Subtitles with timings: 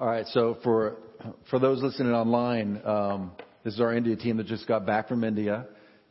[0.00, 0.96] All right, so for
[1.50, 5.22] for those listening online, um, this is our India team that just got back from
[5.22, 5.66] India,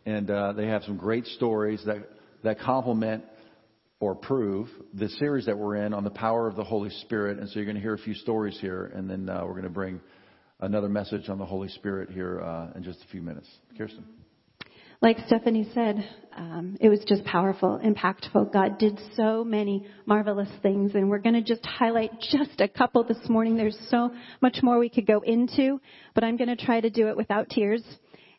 [0.06, 2.08] and uh, they have some great stories that
[2.44, 3.24] that complement
[4.00, 7.40] or prove the series that we're in on the power of the Holy Spirit.
[7.40, 9.64] And so you're going to hear a few stories here, and then uh, we're going
[9.64, 10.00] to bring
[10.60, 13.50] another message on the Holy Spirit here uh, in just a few minutes.
[13.80, 14.06] Kirsten
[15.02, 16.08] like Stephanie said,
[16.38, 18.54] um, it was just powerful, impactful.
[18.54, 23.04] God did so many marvelous things, and we're going to just highlight just a couple
[23.04, 23.58] this morning.
[23.58, 24.12] There's so
[24.42, 25.82] much more we could go into,
[26.14, 27.84] but I'm going to try to do it without tears.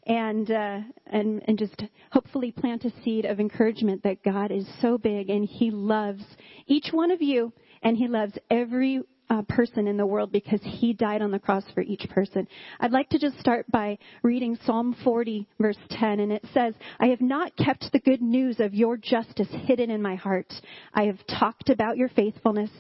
[0.07, 1.81] And, uh, and, and just
[2.11, 6.25] hopefully plant a seed of encouragement that God is so big and He loves
[6.67, 7.53] each one of you
[7.85, 9.01] and He loves every
[9.31, 12.47] uh, person in the world because he died on the cross for each person.
[12.81, 17.07] I'd like to just start by reading Psalm 40, verse 10, and it says, I
[17.07, 20.53] have not kept the good news of your justice hidden in my heart.
[20.95, 22.71] I have talked about your faithfulness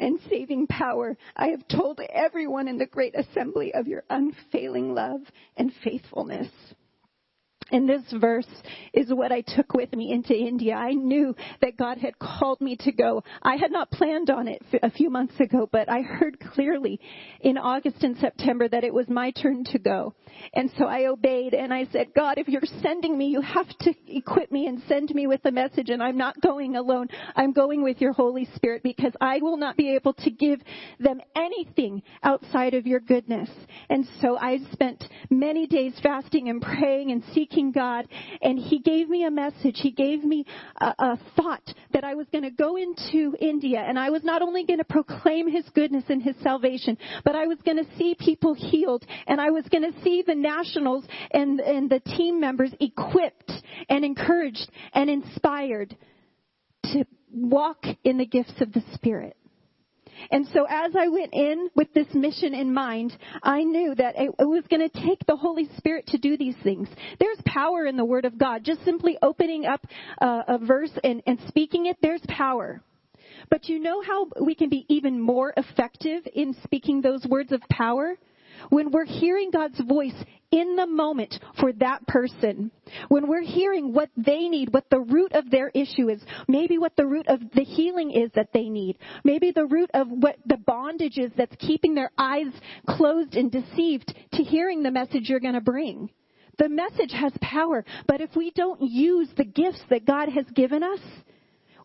[0.00, 1.16] and saving power.
[1.36, 5.20] I have told everyone in the great assembly of your unfailing love
[5.56, 6.48] and faithfulness.
[7.72, 8.46] And this verse
[8.92, 10.74] is what I took with me into India.
[10.74, 13.24] I knew that God had called me to go.
[13.42, 17.00] I had not planned on it a few months ago, but I heard clearly
[17.40, 20.14] in August and September that it was my turn to go.
[20.54, 23.94] And so I obeyed and I said, God, if you're sending me, you have to
[24.06, 27.08] equip me and send me with a message and I'm not going alone.
[27.36, 30.60] I'm going with your Holy Spirit because I will not be able to give
[31.00, 33.48] them anything outside of your goodness.
[33.88, 38.08] And so I spent many days fasting and praying and seeking God,
[38.40, 39.78] and He gave me a message.
[39.80, 40.44] He gave me
[40.80, 44.42] a, a thought that I was going to go into India, and I was not
[44.42, 48.16] only going to proclaim His goodness and His salvation, but I was going to see
[48.18, 52.72] people healed, and I was going to see the nationals and, and the team members
[52.80, 53.52] equipped
[53.88, 55.96] and encouraged and inspired
[56.84, 59.36] to walk in the gifts of the Spirit.
[60.30, 64.32] And so as I went in with this mission in mind, I knew that it
[64.38, 66.88] was going to take the Holy Spirit to do these things.
[67.18, 68.64] There's power in the Word of God.
[68.64, 69.86] Just simply opening up
[70.18, 72.82] a, a verse and, and speaking it, there's power.
[73.50, 77.60] But you know how we can be even more effective in speaking those words of
[77.70, 78.16] power?
[78.70, 80.14] When we're hearing God's voice
[80.50, 82.70] in the moment for that person,
[83.08, 86.94] when we're hearing what they need, what the root of their issue is, maybe what
[86.96, 90.58] the root of the healing is that they need, maybe the root of what the
[90.58, 92.52] bondage is that's keeping their eyes
[92.86, 96.10] closed and deceived to hearing the message you're going to bring.
[96.58, 100.82] The message has power, but if we don't use the gifts that God has given
[100.82, 101.00] us,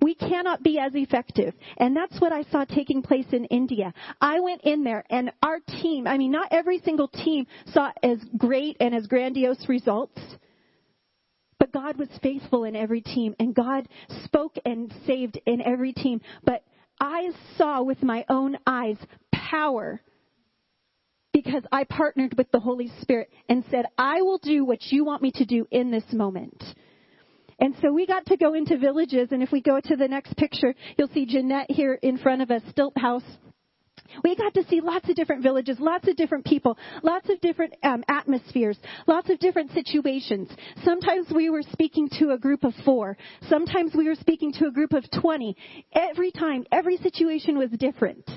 [0.01, 1.53] we cannot be as effective.
[1.77, 3.93] And that's what I saw taking place in India.
[4.21, 8.19] I went in there and our team, I mean, not every single team saw as
[8.37, 10.19] great and as grandiose results.
[11.59, 13.87] But God was faithful in every team and God
[14.23, 16.21] spoke and saved in every team.
[16.43, 16.63] But
[16.99, 18.97] I saw with my own eyes
[19.31, 20.01] power
[21.33, 25.21] because I partnered with the Holy Spirit and said, I will do what you want
[25.21, 26.63] me to do in this moment.
[27.59, 30.37] And so we got to go into villages, and if we go to the next
[30.37, 33.23] picture, you'll see Jeanette here in front of us, Stilt House.
[34.23, 37.73] We got to see lots of different villages, lots of different people, lots of different
[37.83, 40.49] um, atmospheres, lots of different situations.
[40.83, 43.17] Sometimes we were speaking to a group of four.
[43.49, 45.55] Sometimes we were speaking to a group of 20.
[45.93, 48.29] Every time, every situation was different.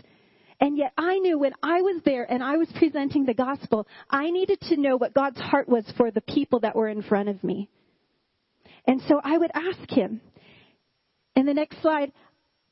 [0.61, 4.31] And yet I knew when I was there and I was presenting the gospel, I
[4.31, 7.43] needed to know what God's heart was for the people that were in front of
[7.43, 7.71] me.
[8.87, 10.21] And so I would ask him.
[11.37, 12.13] In the next slide,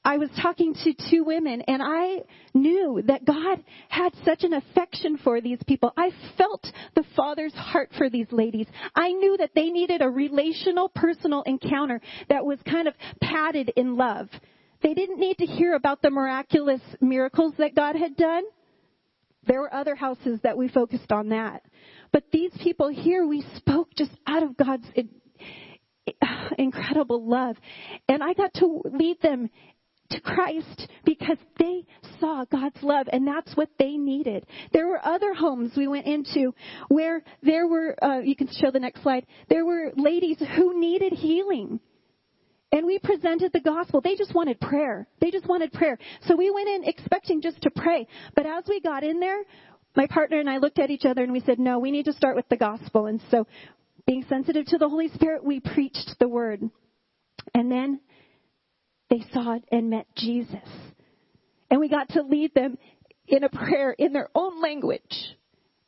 [0.04, 2.22] I was talking to two women and I
[2.54, 5.92] knew that God had such an affection for these people.
[5.96, 8.66] I felt the Father's heart for these ladies.
[8.94, 13.96] I knew that they needed a relational, personal encounter that was kind of padded in
[13.96, 14.28] love.
[14.82, 18.44] They didn't need to hear about the miraculous miracles that God had done.
[19.46, 21.64] There were other houses that we focused on that.
[22.12, 24.86] But these people here, we spoke just out of God's
[26.58, 27.56] incredible love.
[28.08, 29.50] And I got to lead them
[30.10, 31.84] to Christ because they
[32.19, 34.46] saw God's love and that's what they needed.
[34.72, 36.55] There were other homes we went into
[36.88, 41.12] where there were, uh, you can show the next slide, there were ladies who needed
[41.12, 41.81] healing.
[42.70, 44.02] And we presented the gospel.
[44.02, 45.08] They just wanted prayer.
[45.20, 45.99] They just wanted prayer.
[46.26, 48.06] So we went in expecting just to pray.
[48.34, 49.43] But as we got in there,
[49.96, 52.12] my partner and I looked at each other and we said, no, we need to
[52.12, 53.06] start with the gospel.
[53.06, 53.46] And so
[54.08, 56.62] being sensitive to the Holy Spirit, we preached the word.
[57.55, 58.00] And then
[59.10, 60.66] they saw it and met Jesus.
[61.70, 62.78] And we got to lead them
[63.26, 65.02] in a prayer in their own language.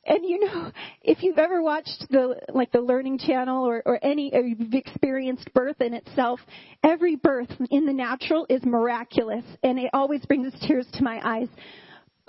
[0.05, 0.71] And you know,
[1.03, 5.53] if you've ever watched the like the Learning Channel or, or any or you've experienced
[5.55, 6.41] birth in itself,
[6.83, 11.49] every birth in the natural is miraculous, and it always brings tears to my eyes.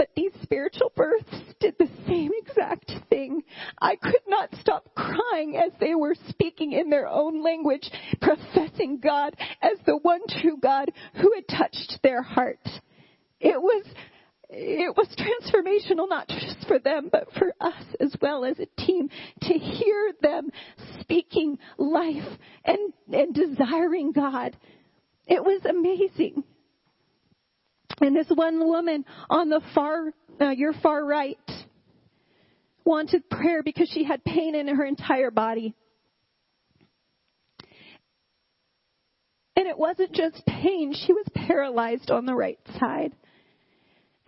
[0.01, 3.43] But these spiritual births did the same exact thing.
[3.79, 7.87] I could not stop crying as they were speaking in their own language,
[8.19, 12.67] professing God as the one true God who had touched their heart.
[13.39, 13.85] It was
[14.49, 19.07] it was transformational not just for them but for us as well as a team
[19.41, 20.49] to hear them
[20.99, 24.57] speaking life and and desiring God.
[25.27, 26.43] It was amazing.
[28.01, 31.37] And this one woman on the far, uh, your far right,
[32.83, 35.75] wanted prayer because she had pain in her entire body.
[39.55, 43.13] And it wasn't just pain, she was paralyzed on the right side.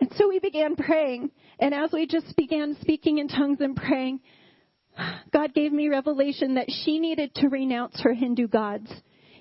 [0.00, 1.30] And so we began praying.
[1.58, 4.20] And as we just began speaking in tongues and praying,
[5.32, 8.90] God gave me revelation that she needed to renounce her Hindu gods.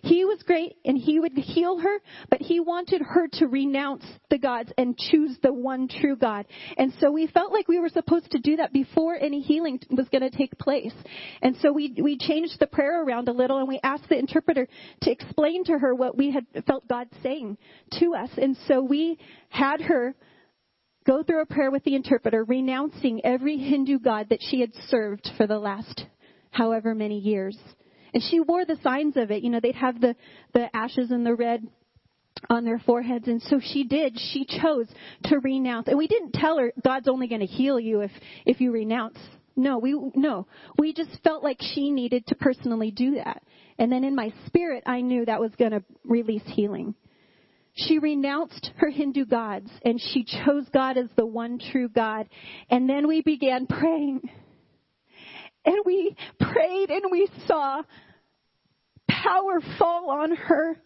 [0.04, 1.98] He was great and he would heal her,
[2.30, 6.46] but he wanted her to renounce the gods and choose the one true God.
[6.78, 10.10] And so we felt like we were supposed to do that before any healing was
[10.10, 10.94] going to take place.
[11.42, 14.68] And so we, we changed the prayer around a little and we asked the interpreter
[15.04, 17.58] to explain to her what we had felt God saying
[18.00, 18.30] to us.
[18.36, 19.18] And so we
[19.48, 20.16] had her
[21.06, 25.30] go through a prayer with the interpreter, renouncing every Hindu god that she had served
[25.38, 26.06] for the last
[26.52, 27.58] however many years.
[28.13, 29.44] And she wore the signs of it.
[29.44, 30.15] You know, they'd have the,
[30.54, 31.68] the ashes and the red
[32.50, 33.27] on their foreheads.
[33.27, 34.18] And so she did.
[34.18, 34.88] She chose
[35.25, 35.88] to renounce.
[35.88, 38.12] And we didn't tell her God's only going to heal you if,
[38.45, 39.18] if you renounce.
[39.56, 40.48] No, we, no.
[40.77, 43.44] We just felt like she needed to personally do that.
[43.77, 46.95] And then in my spirit, I knew that was going to release healing.
[47.75, 52.30] She renounced her Hindu gods and she chose God as the one true God.
[52.69, 54.30] And then we began praying.
[55.65, 57.83] And we prayed and we saw
[59.10, 60.77] power fall on her.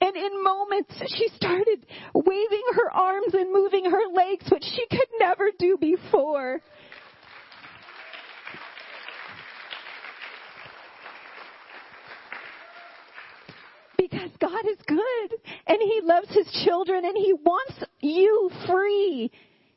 [0.00, 5.08] And in moments, she started waving her arms and moving her legs, which she could
[5.18, 6.60] never do before.
[13.96, 19.30] Because God is good and He loves His children and He wants you free.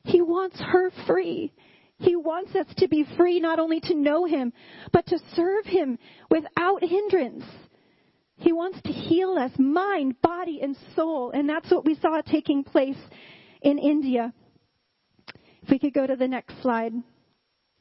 [0.04, 1.54] He wants her free.
[2.00, 4.54] He wants us to be free not only to know Him,
[4.94, 5.98] but to serve Him
[6.30, 7.44] without hindrance.
[8.36, 11.32] He wants to heal us, mind, body, and soul.
[11.32, 12.98] And that's what we saw taking place
[13.62, 14.32] in India.
[15.64, 16.94] If we could go to the next slide.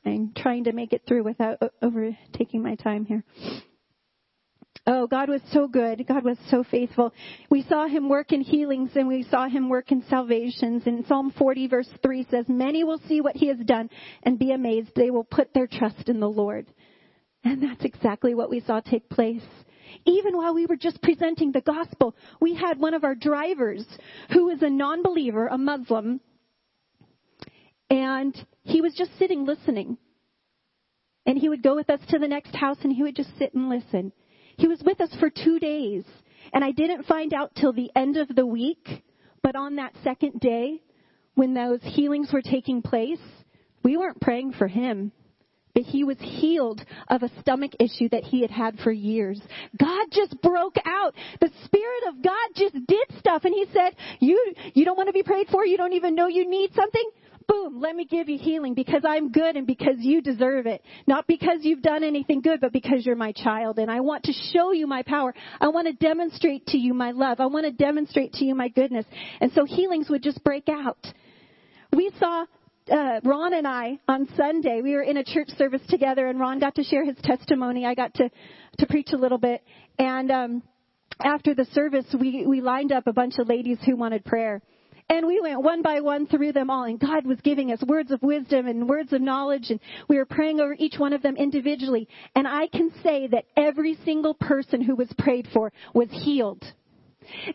[0.04, 3.24] I'm trying to make it through without overtaking my time here.
[4.88, 6.06] Oh, God was so good.
[6.06, 7.12] God was so faithful.
[7.50, 10.84] We saw him work in healings and we saw him work in salvations.
[10.86, 13.90] And Psalm 40 verse 3 says, Many will see what he has done
[14.22, 14.90] and be amazed.
[14.94, 16.66] They will put their trust in the Lord.
[17.42, 19.42] And that's exactly what we saw take place.
[20.04, 23.84] Even while we were just presenting the gospel, we had one of our drivers
[24.32, 26.20] who is a non-believer, a Muslim,
[27.90, 29.98] and he was just sitting listening.
[31.24, 33.52] And he would go with us to the next house and he would just sit
[33.54, 34.12] and listen.
[34.56, 36.04] He was with us for two days.
[36.52, 39.04] And I didn't find out till the end of the week,
[39.42, 40.80] but on that second day,
[41.34, 43.20] when those healings were taking place,
[43.82, 45.12] we weren't praying for him.
[45.74, 49.38] But he was healed of a stomach issue that he had had for years.
[49.78, 51.14] God just broke out.
[51.40, 55.12] The Spirit of God just did stuff and he said, you, you don't want to
[55.12, 55.66] be prayed for?
[55.66, 57.10] You don't even know you need something?
[57.48, 60.82] Boom, let me give you healing because I'm good and because you deserve it.
[61.06, 63.78] Not because you've done anything good, but because you're my child.
[63.78, 65.34] And I want to show you my power.
[65.60, 67.40] I want to demonstrate to you my love.
[67.40, 69.06] I want to demonstrate to you my goodness.
[69.40, 70.98] And so healings would just break out.
[71.92, 72.46] We saw
[72.90, 76.58] uh, Ron and I on Sunday, we were in a church service together, and Ron
[76.58, 77.84] got to share his testimony.
[77.84, 78.30] I got to
[78.78, 79.62] to preach a little bit,
[79.98, 80.62] and um,
[81.20, 84.62] after the service, we we lined up a bunch of ladies who wanted prayer.
[85.08, 88.10] And we went one by one through them all, and God was giving us words
[88.10, 91.36] of wisdom and words of knowledge, and we were praying over each one of them
[91.36, 92.08] individually.
[92.34, 96.64] And I can say that every single person who was prayed for was healed.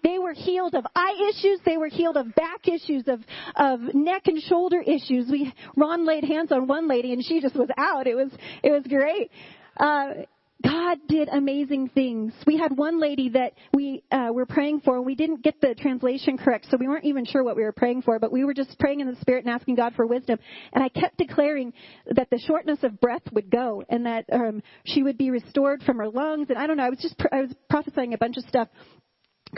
[0.03, 1.59] They were healed of eye issues.
[1.65, 3.21] They were healed of back issues, of,
[3.55, 5.29] of neck and shoulder issues.
[5.31, 8.07] We, Ron laid hands on one lady and she just was out.
[8.07, 8.31] It was,
[8.63, 9.31] it was great.
[9.77, 10.25] Uh,
[10.61, 12.33] God did amazing things.
[12.45, 15.01] We had one lady that we uh, were praying for.
[15.01, 18.01] We didn't get the translation correct, so we weren't even sure what we were praying
[18.03, 20.39] for, but we were just praying in the Spirit and asking God for wisdom.
[20.73, 21.73] And I kept declaring
[22.07, 25.97] that the shortness of breath would go and that um, she would be restored from
[25.97, 26.47] her lungs.
[26.49, 28.67] And I don't know, I was just, pr- I was prophesying a bunch of stuff.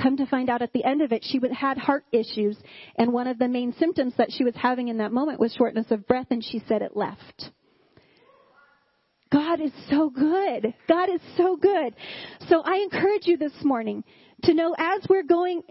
[0.02, 2.58] Come to find out at the end of it, she had heart issues,
[2.98, 5.86] and one of the main symptoms that she was having in that moment was shortness
[5.92, 7.52] of breath, and she said it left.
[9.34, 10.76] God is so good.
[10.88, 11.96] God is so good.
[12.48, 14.04] So I encourage you this morning
[14.44, 15.64] to know as we're going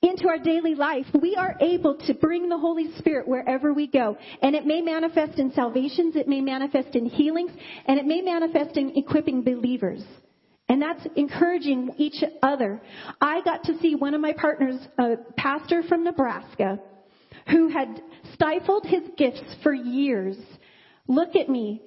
[0.00, 4.16] into our daily life, we are able to bring the Holy Spirit wherever we go.
[4.40, 7.50] And it may manifest in salvations, it may manifest in healings,
[7.84, 10.02] and it may manifest in equipping believers.
[10.70, 12.80] And that's encouraging each other.
[13.20, 16.78] I got to see one of my partners, a pastor from Nebraska,
[17.50, 18.00] who had
[18.32, 20.36] stifled his gifts for years,
[21.06, 21.82] look at me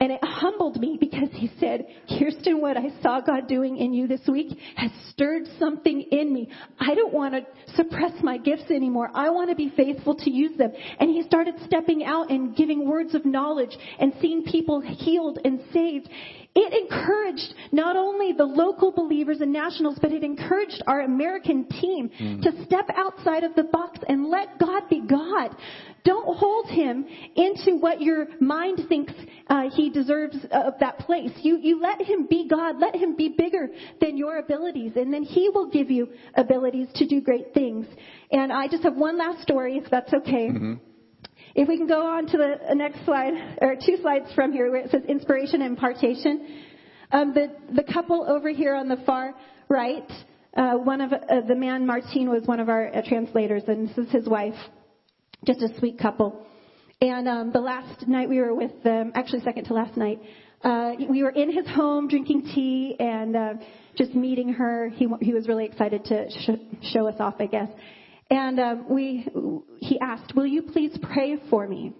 [0.00, 4.06] and it humbled me because he said, Kirsten, what I saw God doing in you
[4.06, 6.48] this week has stirred something in me.
[6.78, 9.10] I don't want to suppress my gifts anymore.
[9.12, 10.70] I want to be faithful to use them.
[11.00, 15.60] And he started stepping out and giving words of knowledge and seeing people healed and
[15.72, 16.08] saved.
[16.54, 22.10] It encouraged not only the local believers and nationals, but it encouraged our American team
[22.20, 22.42] mm.
[22.42, 25.54] to step outside of the box and let God be God.
[26.04, 29.12] Don't hold him into what your mind thinks
[29.48, 31.30] uh, he deserves of that place.
[31.42, 32.80] You, you let him be God.
[32.80, 33.68] Let him be bigger
[34.00, 37.86] than your abilities, and then he will give you abilities to do great things.
[38.32, 40.48] And I just have one last story, if that's okay.
[40.48, 40.74] Mm-hmm.
[41.54, 44.82] If we can go on to the next slide, or two slides from here, where
[44.82, 46.64] it says inspiration and impartation.
[47.10, 49.34] Um, the, the couple over here on the far
[49.68, 50.10] right,
[50.56, 53.98] uh, one of uh, the man Martin was one of our uh, translators, and this
[53.98, 54.54] is his wife.
[55.46, 56.46] Just a sweet couple.
[57.00, 60.20] And um, the last night we were with them, actually second to last night,
[60.62, 63.54] uh, we were in his home drinking tea and uh,
[63.96, 64.88] just meeting her.
[64.88, 67.68] He he was really excited to sh- show us off, I guess.
[68.30, 69.26] And um, we,
[69.78, 71.94] he asked, "Will you please pray for me?"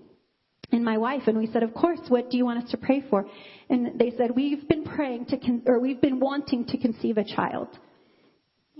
[0.71, 2.01] And my wife and we said, "Of course.
[2.09, 3.27] What do you want us to pray for?"
[3.71, 7.25] And they said, "We've been praying to, con- or we've been wanting to conceive a
[7.25, 7.69] child."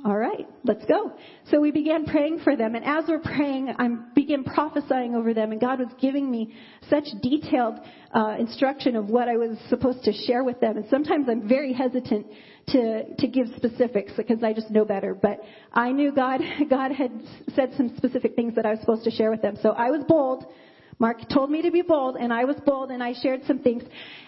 [0.05, 1.13] All right, let's go.
[1.51, 5.51] So we began praying for them, and as we're praying, I began prophesying over them,
[5.51, 6.55] and God was giving me
[6.89, 7.81] such detailed
[8.15, 10.77] uh, instruction of what I was supposed to share with them.
[10.77, 12.27] And sometimes I'm very hesitant
[12.73, 15.15] to to give specifics because I just know better.
[15.15, 15.41] But
[15.73, 17.13] I knew God God had
[17.55, 20.05] said some specific things that I was supposed to share with them, so I was
[20.09, 20.45] bold.
[21.01, 23.85] Mark told me to be bold, and I was bold, and I shared some things.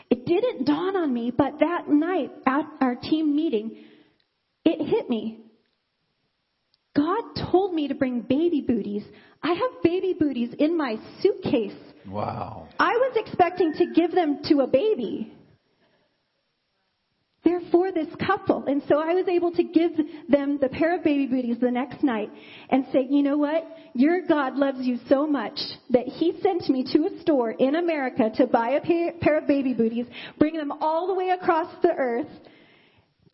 [0.09, 3.77] It didn't dawn on me, but that night at our team meeting,
[4.65, 5.41] it hit me
[6.95, 9.05] God told me to bring baby booties.
[9.43, 11.77] I have baby booties in my suitcase.
[12.09, 12.69] Wow.
[12.79, 15.33] I was expecting to give them to a baby.
[17.51, 18.67] They're for this couple.
[18.67, 19.91] And so I was able to give
[20.29, 22.31] them the pair of baby booties the next night
[22.69, 23.65] and say, you know what?
[23.93, 25.59] Your God loves you so much
[25.91, 28.81] that He sent me to a store in America to buy a
[29.21, 30.07] pair of baby booties,
[30.39, 32.29] bring them all the way across the earth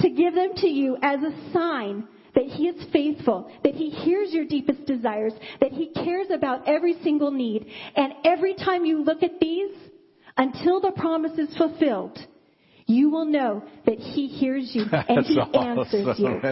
[0.00, 4.32] to give them to you as a sign that He is faithful, that He hears
[4.32, 7.66] your deepest desires, that He cares about every single need.
[7.94, 9.72] And every time you look at these,
[10.38, 12.18] until the promise is fulfilled,
[12.86, 15.78] you will know that He hears you and He awesome.
[15.78, 16.28] answers you.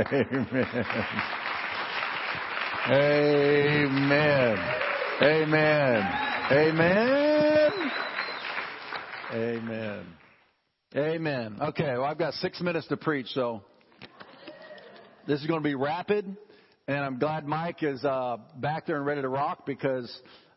[2.86, 4.58] Amen.
[5.22, 6.02] Amen.
[6.50, 7.72] Amen.
[9.32, 10.06] Amen.
[10.96, 11.56] Amen.
[11.60, 13.62] Okay, well, I've got six minutes to preach, so
[15.26, 16.36] this is going to be rapid,
[16.86, 20.14] and I'm glad Mike is uh, back there and ready to rock because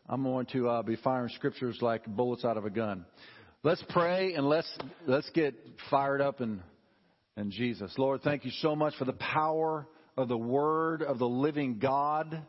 [0.08, 3.04] I'm going to uh, be firing scriptures like bullets out of a gun.
[3.64, 4.72] Let's pray and let's
[5.06, 5.54] let's get
[5.90, 6.62] fired up in
[7.36, 7.92] in Jesus.
[7.98, 12.40] Lord, thank you so much for the power of the Word of the living God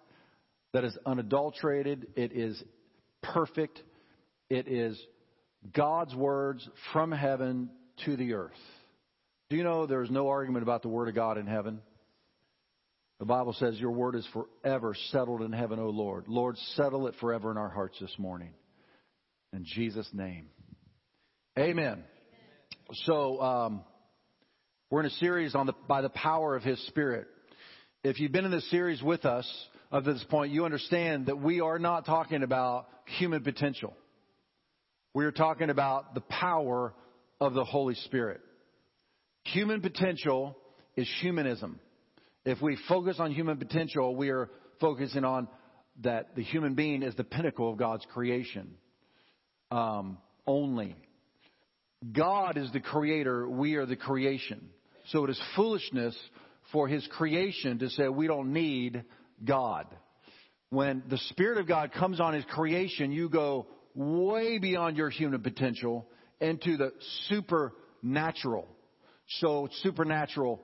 [0.74, 2.08] that is unadulterated.
[2.16, 2.62] It is
[3.24, 3.82] perfect.
[4.52, 5.00] It is
[5.74, 7.72] God's words from heaven
[8.06, 8.52] to the earth.
[9.50, 11.82] Do you know there's no argument about the Word of God in heaven?
[13.20, 16.26] The Bible says, Your word is forever settled in heaven, O Lord.
[16.28, 18.52] Lord, settle it forever in our hearts this morning.
[19.54, 20.50] In Jesus' name.
[21.60, 22.06] Amen.
[23.06, 23.82] So, um,
[24.90, 27.28] we're in a series on the, by the power of His Spirit.
[28.02, 29.46] If you've been in this series with us
[29.92, 32.88] up to this point, you understand that we are not talking about
[33.18, 33.94] human potential.
[35.14, 36.94] We are talking about the power
[37.42, 38.40] of the Holy Spirit.
[39.44, 40.56] Human potential
[40.96, 41.82] is humanism.
[42.46, 44.50] If we focus on human potential, we are
[44.80, 45.50] focusing on
[46.04, 48.76] that the human being is the pinnacle of God's creation
[49.72, 50.96] um, only.
[52.12, 54.70] God is the creator, we are the creation.
[55.08, 56.16] So it is foolishness
[56.72, 59.04] for his creation to say we don't need
[59.44, 59.88] God.
[60.70, 65.42] When the Spirit of God comes on his creation, you go way beyond your human
[65.42, 66.08] potential
[66.40, 66.92] into the
[67.28, 68.68] supernatural.
[69.40, 70.62] So supernatural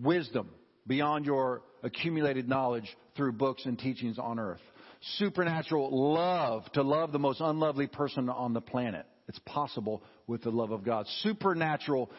[0.00, 0.50] wisdom,
[0.86, 4.60] beyond your accumulated knowledge through books and teachings on earth.
[5.18, 9.06] Supernatural love to love the most unlovely person on the planet.
[9.28, 11.06] It's possible with the love of God.
[11.22, 12.10] Supernatural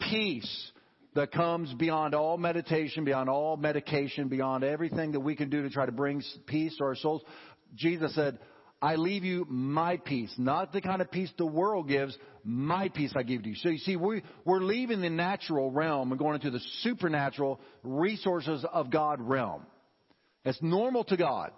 [0.00, 0.72] peace
[1.14, 5.70] that comes beyond all meditation, beyond all medication, beyond everything that we can do to
[5.70, 7.22] try to bring peace to our souls.
[7.74, 8.38] Jesus said,
[8.82, 13.12] I leave you my peace, not the kind of peace the world gives, my peace
[13.16, 13.54] I give to you.
[13.56, 18.64] So you see, we, we're leaving the natural realm and going into the supernatural resources
[18.70, 19.62] of God realm.
[20.44, 21.52] It's normal to God.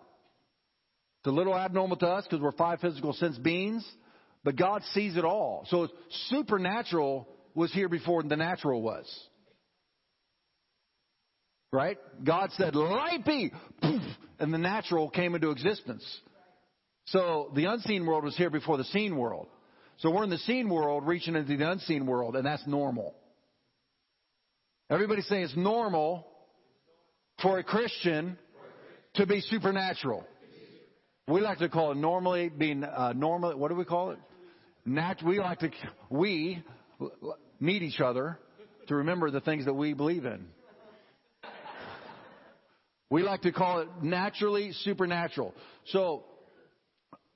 [1.21, 3.85] It's a little abnormal to us because we're five physical sense beings,
[4.49, 5.67] but God sees it all.
[5.69, 5.89] So
[6.31, 9.05] supernatural was here before the natural was.
[11.71, 11.99] Right?
[12.25, 13.53] God said, light be,
[13.83, 16.03] and the natural came into existence.
[17.09, 19.49] So the unseen world was here before the seen world.
[19.99, 23.15] So we're in the seen world reaching into the unseen world, and that's normal.
[24.89, 26.27] Everybody saying it's normal
[27.43, 28.39] for a Christian
[29.17, 30.27] to be supernatural.
[31.27, 33.55] We like to call it normally being uh, normal.
[33.59, 34.19] What do we call it?
[34.89, 35.71] Nat- we like to
[36.09, 36.63] we
[37.61, 38.39] need each other
[38.87, 40.47] to remember the things that we believe in.
[43.11, 45.55] We like to call it naturally supernatural.
[45.87, 46.25] So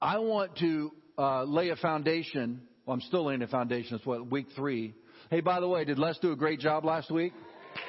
[0.01, 2.63] I want to uh, lay a foundation.
[2.85, 3.97] Well, I'm still laying a foundation.
[3.97, 4.95] It's what week three.
[5.31, 7.33] Hey, by the way, did Les do a great job last week?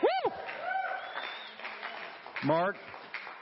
[0.02, 0.32] Woo!
[2.46, 2.76] Mark,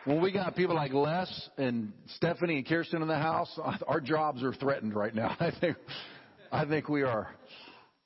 [0.05, 4.43] when we got people like Les and Stephanie and Kirsten in the house, our jobs
[4.43, 5.35] are threatened right now.
[5.39, 5.77] I think,
[6.51, 7.29] I think we are,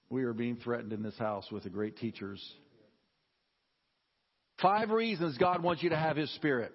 [0.09, 2.41] we are being threatened in this house with the great teachers
[4.61, 6.71] Five reasons God wants you to have His Spirit.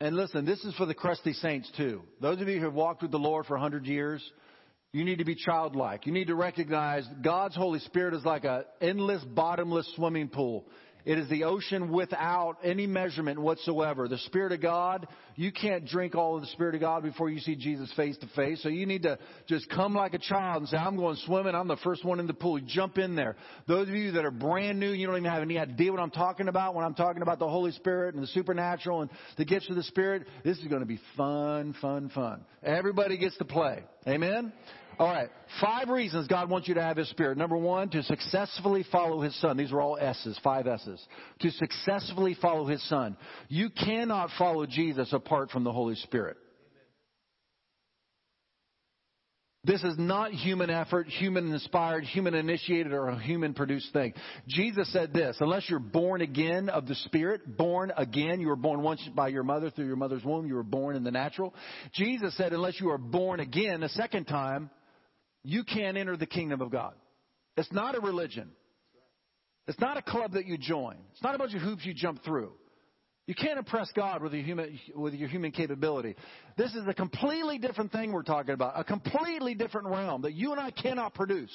[0.00, 2.02] And listen, this is for the crusty saints too.
[2.20, 4.22] Those of you who have walked with the Lord for a hundred years,
[4.92, 6.06] you need to be childlike.
[6.06, 10.66] You need to recognize God's Holy Spirit is like an endless, bottomless swimming pool.
[11.04, 14.06] It is the ocean without any measurement whatsoever.
[14.06, 17.40] The Spirit of God, you can't drink all of the Spirit of God before you
[17.40, 18.62] see Jesus face to face.
[18.62, 19.18] So you need to
[19.48, 21.54] just come like a child and say, I'm going swimming.
[21.54, 22.60] I'm the first one in the pool.
[22.66, 23.36] Jump in there.
[23.66, 26.10] Those of you that are brand new, you don't even have any idea what I'm
[26.10, 29.68] talking about when I'm talking about the Holy Spirit and the supernatural and the gifts
[29.70, 30.26] of the Spirit.
[30.44, 32.44] This is going to be fun, fun, fun.
[32.62, 33.82] Everybody gets to play.
[34.06, 34.52] Amen?
[34.98, 35.28] All right.
[35.60, 37.38] Five reasons God wants you to have His Spirit.
[37.38, 39.56] Number one, to successfully follow His Son.
[39.56, 41.00] These are all S's, five S's.
[41.40, 43.16] To successfully follow His Son.
[43.48, 46.36] You cannot follow Jesus apart from the Holy Spirit.
[49.64, 54.12] This is not human effort, human inspired, human initiated, or a human produced thing.
[54.48, 58.82] Jesus said this, unless you're born again of the Spirit, born again, you were born
[58.82, 61.54] once by your mother through your mother's womb, you were born in the natural.
[61.92, 64.68] Jesus said, unless you are born again a second time,
[65.44, 66.94] you can't enter the kingdom of God.
[67.56, 68.50] It's not a religion.
[69.68, 70.96] It's not a club that you join.
[71.12, 72.52] It's not a bunch of hoops you jump through.
[73.26, 76.16] You can't impress God with your human, with your human capability.
[76.56, 80.50] This is a completely different thing we're talking about, a completely different realm that you
[80.50, 81.52] and I cannot produce.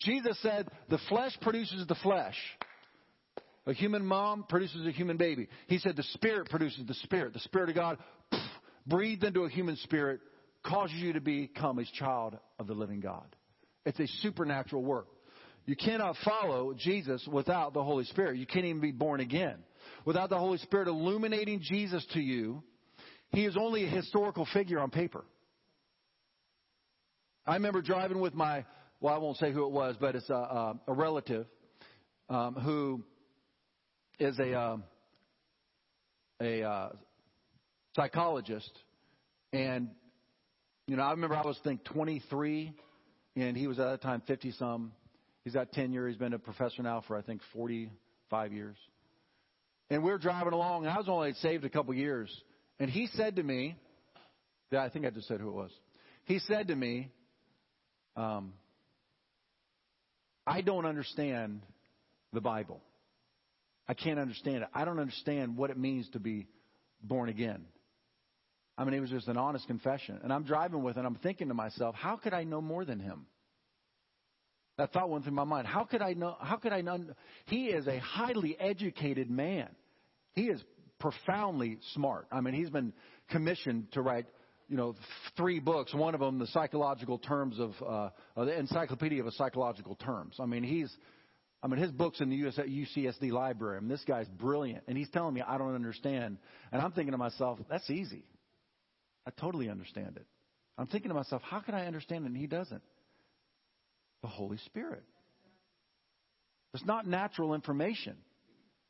[0.00, 2.36] Jesus said, the flesh produces the flesh.
[3.66, 5.48] A human mom produces a human baby.
[5.68, 7.34] He said the spirit produces the spirit.
[7.34, 7.98] The spirit of God
[8.30, 8.40] poof,
[8.86, 10.20] breathed into a human spirit
[10.64, 13.24] causes you to become a child of the living God.
[13.84, 15.08] It's a supernatural work.
[15.64, 18.36] You cannot follow Jesus without the Holy Spirit.
[18.36, 19.58] You can't even be born again.
[20.04, 22.62] Without the Holy Spirit illuminating Jesus to you,
[23.30, 25.24] He is only a historical figure on paper.
[27.46, 28.64] I remember driving with my,
[29.00, 31.46] well, I won't say who it was, but it's a, a, a relative
[32.28, 33.04] um, who
[34.18, 34.84] is a, um,
[36.40, 36.88] a uh,
[37.94, 38.70] psychologist,
[39.52, 39.90] and
[40.86, 42.72] you know, I remember I was think 23,
[43.36, 44.92] and he was at that time 50 some.
[45.44, 46.08] He's got tenure.
[46.08, 48.76] He's been a professor now for I think 45 years.
[49.90, 52.30] And we are driving along, and I was only saved a couple years.
[52.78, 53.76] And he said to me,
[54.70, 55.70] yeah, I think I just said who it was.
[56.24, 57.10] He said to me,
[58.16, 58.54] um,
[60.46, 61.62] I don't understand
[62.32, 62.80] the Bible.
[63.86, 64.68] I can't understand it.
[64.74, 66.46] I don't understand what it means to be
[67.02, 67.64] born again.
[68.76, 70.18] I mean, it was just an honest confession.
[70.22, 72.84] And I'm driving with it, and I'm thinking to myself, how could I know more
[72.84, 73.26] than him?
[74.78, 75.66] That thought went through my mind.
[75.66, 76.36] How could I know?
[76.40, 76.98] How could I know?
[77.44, 79.68] He is a highly educated man.
[80.32, 80.62] He is
[80.98, 82.26] profoundly smart.
[82.32, 82.94] I mean, he's been
[83.30, 84.26] commissioned to write,
[84.68, 84.94] you know,
[85.36, 85.92] three books.
[85.92, 88.10] One of them, the psychological terms of uh,
[88.44, 90.36] the Encyclopedia of Psychological Terms.
[90.40, 90.90] I mean, he's,
[91.62, 93.76] I mean, his books in the US, UCSD library.
[93.76, 96.38] I mean, this guy's brilliant, and he's telling me I don't understand,
[96.70, 98.24] and I'm thinking to myself, that's easy.
[99.26, 100.26] I totally understand it.
[100.78, 102.82] I'm thinking to myself, how can I understand it and he doesn't?
[104.22, 105.04] The Holy Spirit.
[106.74, 108.16] It's not natural information.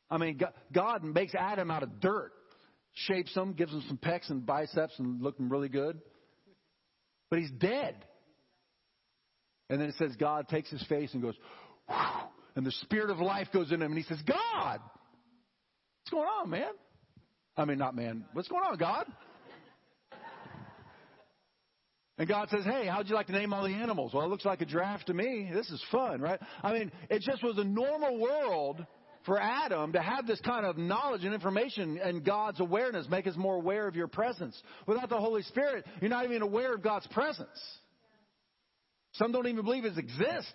[0.09, 0.39] I mean,
[0.71, 2.31] God makes Adam out of dirt,
[2.93, 5.99] shapes him, gives him some pecs and biceps and looking really good.
[7.29, 7.95] But he's dead.
[9.69, 11.35] And then it says God takes his face and goes,
[11.87, 11.95] Whew,
[12.55, 16.49] and the spirit of life goes in him and he says, God, what's going on,
[16.49, 16.71] man?
[17.57, 18.25] I mean, not man.
[18.33, 19.05] What's going on, God?
[22.17, 24.13] And God says, Hey, how'd you like to name all the animals?
[24.13, 25.49] Well, it looks like a giraffe to me.
[25.51, 26.39] This is fun, right?
[26.61, 28.85] I mean, it just was a normal world
[29.25, 33.35] for Adam to have this kind of knowledge and information and God's awareness, make us
[33.35, 34.61] more aware of your presence.
[34.85, 37.47] Without the Holy Spirit, you're not even aware of God's presence.
[39.13, 40.53] Some don't even believe it exists.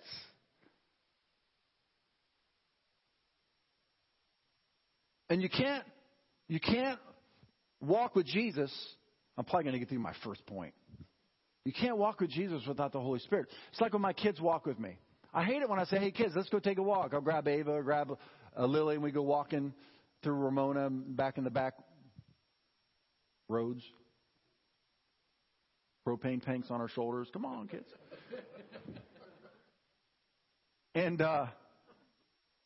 [5.29, 5.83] And you can't,
[6.47, 6.99] you can't
[7.81, 8.71] walk with Jesus.
[9.37, 10.73] I'm probably going to get through my first point.
[11.65, 13.47] You can't walk with Jesus without the Holy Spirit.
[13.71, 14.97] It's like when my kids walk with me.
[15.33, 17.13] I hate it when I say, hey kids, let's go take a walk.
[17.13, 18.17] I'll grab Ava, grab
[18.57, 19.73] uh, Lily, and we go walking
[20.23, 21.73] through Ramona back in the back
[23.47, 23.83] roads.
[26.07, 27.27] Propane tanks on our shoulders.
[27.31, 27.87] Come on, kids.
[30.95, 31.47] and uh,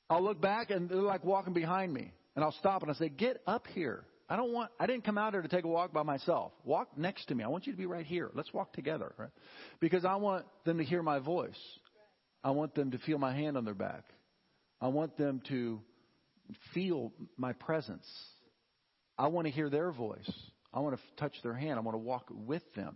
[0.10, 2.12] I'll look back and they're like walking behind me.
[2.36, 4.06] And I'll stop and I say, Get up here.
[4.34, 6.54] I don't want, I didn't come out here to take a walk by myself.
[6.66, 7.44] Walk next to me.
[7.44, 8.32] I want you to be right here.
[8.34, 9.14] Let's walk together.
[9.16, 9.30] Right?
[9.80, 11.60] Because I want them to hear my voice.
[12.44, 14.06] I want them to feel my hand on their back.
[14.82, 15.82] I want them to
[16.74, 18.08] feel my presence.
[19.20, 20.32] I want to hear their voice.
[20.74, 21.78] I want to touch their hand.
[21.78, 22.96] I want to walk with them.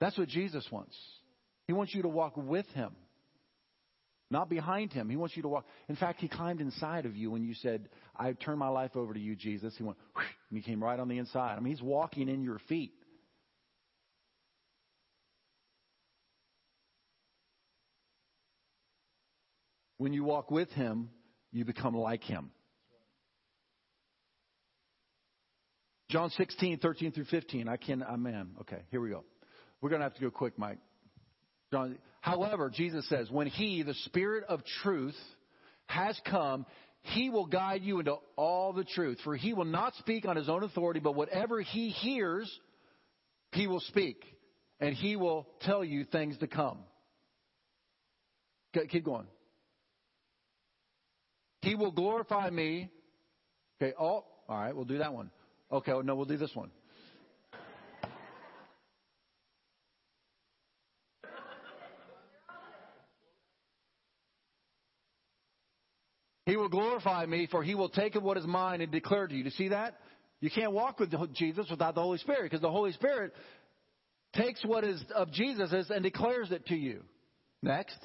[0.00, 0.96] That's what Jesus wants.
[1.68, 2.90] He wants you to walk with him,
[4.34, 5.08] not behind him.
[5.08, 5.64] He wants you to walk.
[5.88, 9.14] In fact, he climbed inside of you when you said, I turn my life over
[9.14, 9.74] to you, Jesus.
[9.78, 11.56] He went, and he came right on the inside.
[11.56, 12.92] I mean, he's walking in your feet.
[19.98, 21.10] When you walk with him,
[21.52, 22.50] you become like him.
[26.10, 27.68] John 16, 13 through 15.
[27.68, 28.50] I can, I'm man.
[28.62, 29.22] Okay, here we go.
[29.80, 30.78] We're going to have to go quick, Mike.
[31.74, 35.16] John, however, Jesus says, when He, the Spirit of truth,
[35.86, 36.66] has come,
[37.02, 39.18] He will guide you into all the truth.
[39.24, 42.48] For He will not speak on His own authority, but whatever He hears,
[43.50, 44.22] He will speak.
[44.78, 46.78] And He will tell you things to come.
[48.76, 49.26] Okay, keep going.
[51.62, 52.88] He will glorify me.
[53.82, 55.32] Okay, oh, all right, we'll do that one.
[55.72, 56.70] Okay, no, we'll do this one.
[66.46, 69.34] He will glorify me, for he will take of what is mine and declare to
[69.34, 69.42] you.
[69.42, 69.98] Do you see that?
[70.40, 73.32] You can't walk with Jesus without the Holy Spirit, because the Holy Spirit
[74.34, 77.02] takes what is of Jesus and declares it to you.
[77.62, 77.96] Next.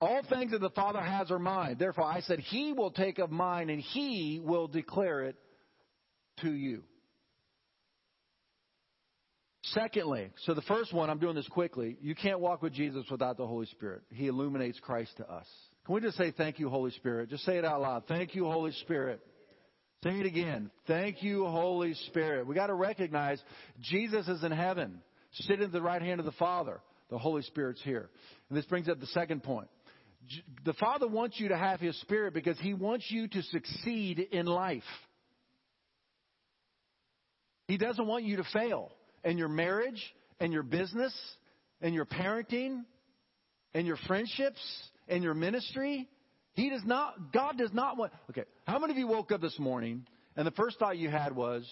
[0.00, 1.76] All things that the Father has are mine.
[1.78, 5.36] Therefore, I said, He will take of mine and He will declare it
[6.42, 6.82] to you.
[9.64, 11.96] Secondly, so the first one, I'm doing this quickly.
[12.00, 14.02] You can't walk with Jesus without the Holy Spirit.
[14.12, 15.46] He illuminates Christ to us.
[15.86, 17.30] Can we just say thank you, Holy Spirit?
[17.30, 18.02] Just say it out loud.
[18.08, 19.20] Thank you, Holy Spirit.
[20.02, 20.72] Say it again.
[20.88, 22.44] Thank you, Holy Spirit.
[22.48, 23.40] We got to recognize
[23.80, 25.00] Jesus is in heaven,
[25.32, 26.80] sitting at the right hand of the Father.
[27.08, 28.10] The Holy Spirit's here.
[28.48, 29.68] And this brings up the second point.
[30.64, 34.46] The Father wants you to have His Spirit because He wants you to succeed in
[34.46, 34.82] life.
[37.68, 38.90] He doesn't want you to fail
[39.22, 40.02] in your marriage,
[40.40, 41.16] in your business,
[41.80, 42.82] in your parenting,
[43.72, 44.60] in your friendships,
[45.08, 46.08] in your ministry.
[46.54, 49.58] He does not, God does not want, okay, how many of you woke up this
[49.58, 51.68] morning and the first thought you had was,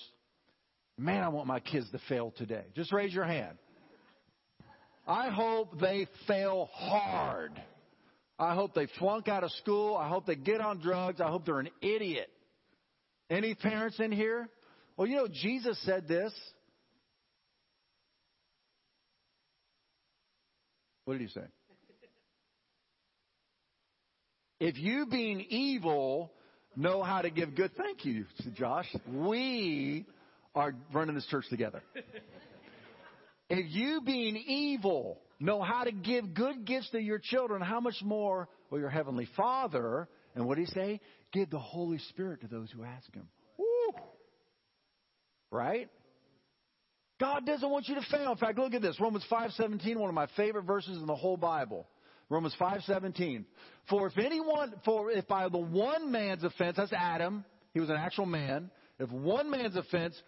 [0.98, 2.64] man, I want my kids to fail today?
[2.74, 3.56] Just raise your hand.
[5.06, 7.52] I hope they fail hard.
[8.38, 9.96] I hope they flunk out of school.
[9.96, 11.20] I hope they get on drugs.
[11.20, 12.28] I hope they're an idiot.
[13.30, 14.48] Any parents in here?
[14.96, 16.32] Well, you know, Jesus said this.
[21.04, 21.44] What did he say?
[24.60, 26.32] If you being evil
[26.76, 28.86] know how to give good, thank you, Josh.
[29.08, 30.06] We
[30.54, 31.82] are running this church together.
[33.50, 37.96] If you being evil know how to give good gifts to your children, how much
[38.02, 41.00] more will your heavenly Father, and what did he say?
[41.32, 43.28] Give the Holy Spirit to those who ask him.
[43.58, 43.92] Woo!
[45.50, 45.90] Right?
[47.20, 48.32] God doesn't want you to fail.
[48.32, 48.98] In fact, look at this.
[48.98, 51.86] Romans 5:17, one of my favorite verses in the whole Bible.
[52.28, 53.44] Romans 5:17.
[53.88, 57.96] For if anyone for if by the one man's offense, that's Adam, he was an
[57.96, 60.20] actual man, if one man's offense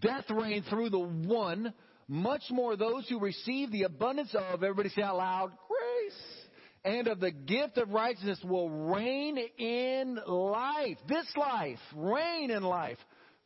[0.00, 1.72] death reigned through the one,
[2.08, 6.42] much more those who receive the abundance of everybody say out loud, grace
[6.84, 12.98] and of the gift of righteousness will reign in life, this life, reign in life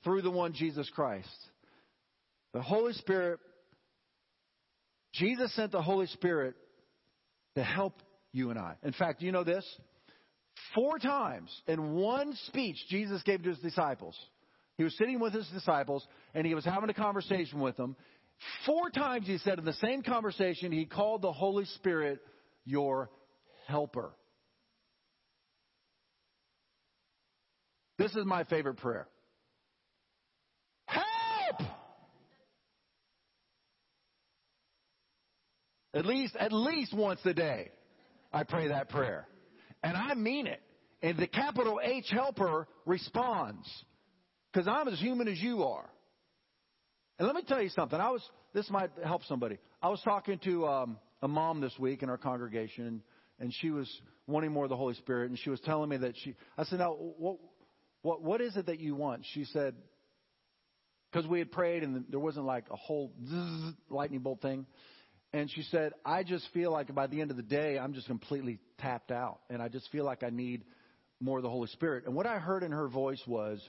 [0.05, 1.29] through the one Jesus Christ.
[2.55, 3.39] The Holy Spirit,
[5.13, 6.55] Jesus sent the Holy Spirit
[7.57, 8.77] to help you and I.
[8.85, 9.67] In fact, you know this?
[10.75, 14.17] Four times in one speech Jesus gave to his disciples.
[14.77, 17.97] He was sitting with his disciples and he was having a conversation with them.
[18.67, 22.21] Four times he said in the same conversation, he called the Holy Spirit
[22.65, 23.11] your
[23.67, 24.13] helper.
[27.99, 29.09] This is my favorite prayer.
[30.87, 31.07] Help!
[35.97, 37.71] At least, at least once a day,
[38.33, 39.27] I pray that prayer.
[39.83, 40.61] And I mean it.
[41.03, 43.67] And the capital H helper responds.
[44.53, 45.89] Because I'm as human as you are.
[47.19, 47.99] And let me tell you something.
[47.99, 49.59] I was, this might help somebody.
[49.83, 53.01] I was talking to um, a mom this week in our congregation, and
[53.39, 53.91] and she was
[54.27, 56.35] wanting more of the Holy Spirit, and she was telling me that she.
[56.57, 57.37] I said, "Now, what,
[58.03, 59.75] what, what is it that you want?" She said,
[61.11, 64.67] because we had prayed and there wasn't like a whole zzz, lightning bolt thing.
[65.37, 68.07] And she said, I just feel like by the end of the day, I'm just
[68.07, 69.41] completely tapped out.
[69.51, 70.65] And I just feel like I need
[71.21, 72.07] more of the Holy Spirit.
[72.07, 73.61] And what I heard in her voice was,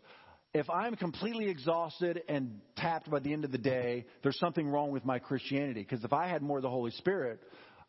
[0.54, 4.92] if I'm completely exhausted and tapped by the end of the day, there's something wrong
[4.92, 5.82] with my Christianity.
[5.82, 7.42] Because if I had more of the Holy Spirit,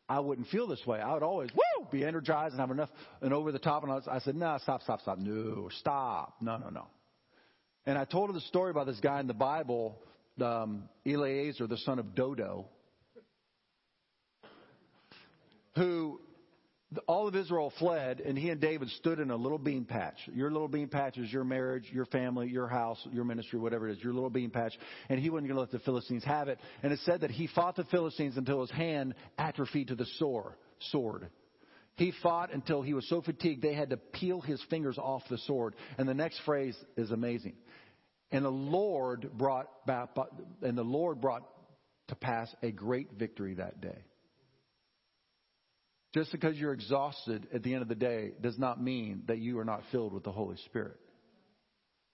[0.09, 0.99] I wouldn't feel this way.
[0.99, 2.91] I would always, woo, be energized and have enough
[3.23, 3.85] and over the top.
[3.85, 5.19] And I, was, I said, no, stop, stop, stop.
[5.19, 6.35] No, stop.
[6.41, 6.87] No, no, no.
[7.87, 10.03] And I told her the story about this guy in the Bible,
[10.43, 12.67] um, Eleazar, the son of Dodo,
[15.79, 16.21] who
[17.07, 20.17] all of Israel fled, and he and David stood in a little bean patch.
[20.33, 23.99] Your little bean patch is your marriage, your family, your house, your ministry, whatever it
[23.99, 24.73] is, your little bean patch.
[25.11, 26.59] And he wasn't going to let the Philistines have it.
[26.83, 30.07] And it said that he fought the Philistines until his hand atrophied to the
[30.91, 31.29] sword.
[31.97, 35.39] He fought until he was so fatigued they had to peel his fingers off the
[35.39, 35.75] sword.
[35.99, 37.55] And the next phrase is amazing.
[38.31, 39.69] And the Lord brought
[40.63, 41.43] and the Lord brought
[42.09, 44.05] to pass a great victory that day.
[46.15, 49.59] Just because you're exhausted at the end of the day does not mean that you
[49.59, 50.97] are not filled with the Holy Spirit.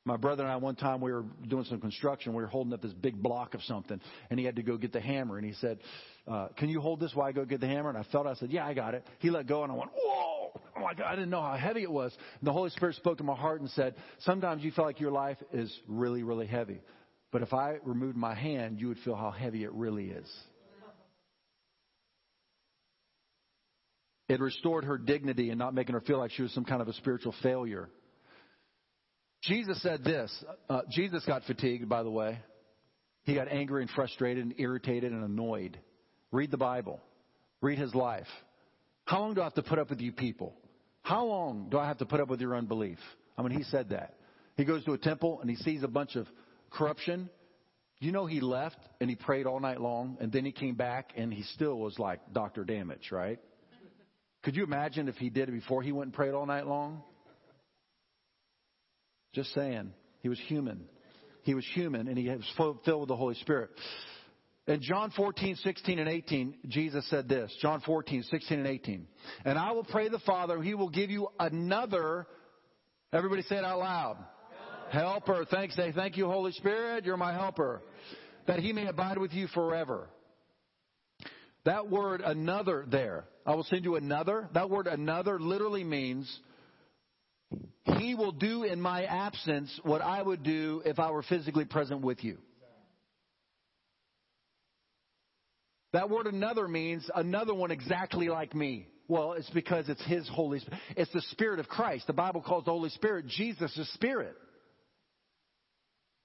[0.06, 2.34] My brother and I, one time, we were doing some construction.
[2.34, 4.92] We were holding up this big block of something, and he had to go get
[4.92, 5.38] the hammer.
[5.38, 5.78] And he said,
[6.28, 8.26] uh, "Can you hold this while I go get the hammer?" And I felt.
[8.26, 8.30] It.
[8.30, 10.92] I said, "Yeah, I got it." He let go, and I went, "Whoa!" Oh my
[10.92, 11.06] God!
[11.06, 12.14] I didn't know how heavy it was.
[12.40, 15.12] And the Holy Spirit spoke to my heart and said, "Sometimes you feel like your
[15.12, 16.82] life is really, really heavy,
[17.32, 20.30] but if I removed my hand, you would feel how heavy it really is."
[24.28, 26.88] It restored her dignity and not making her feel like she was some kind of
[26.88, 27.90] a spiritual failure.
[29.42, 30.32] Jesus said this.
[30.68, 32.38] Uh, Jesus got fatigued, by the way.
[33.24, 35.78] He got angry and frustrated and irritated and annoyed.
[36.32, 37.00] Read the Bible.
[37.60, 38.26] Read his life.
[39.06, 40.54] How long do I have to put up with you people?
[41.02, 42.98] How long do I have to put up with your unbelief?
[43.36, 44.14] I mean, he said that.
[44.56, 46.26] He goes to a temple and he sees a bunch of
[46.70, 47.28] corruption.
[47.98, 51.12] You know, he left and he prayed all night long and then he came back
[51.16, 52.64] and he still was like Dr.
[52.64, 53.38] Damage, right?
[54.44, 57.02] Could you imagine if he did it before he went and prayed all night long?
[59.32, 59.92] Just saying.
[60.20, 60.84] He was human.
[61.42, 63.70] He was human and he was filled with the Holy Spirit.
[64.66, 67.54] In John 14, 16, and 18, Jesus said this.
[67.60, 69.06] John 14, 16, and 18.
[69.44, 72.26] And I will pray the Father, he will give you another,
[73.12, 74.16] everybody say it out loud.
[74.90, 75.44] Helper.
[75.50, 75.74] Thanks.
[75.76, 77.04] Say, thank you, Holy Spirit.
[77.04, 77.82] You're my helper.
[78.46, 80.08] That he may abide with you forever.
[81.64, 84.48] That word another there, I will send you another.
[84.52, 86.40] That word another literally means
[87.98, 92.02] he will do in my absence what I would do if I were physically present
[92.02, 92.38] with you.
[95.92, 98.88] That word another means another one exactly like me.
[99.06, 100.80] Well, it's because it's His Holy Spirit.
[100.96, 102.06] It's the Spirit of Christ.
[102.06, 104.34] The Bible calls the Holy Spirit Jesus' Spirit.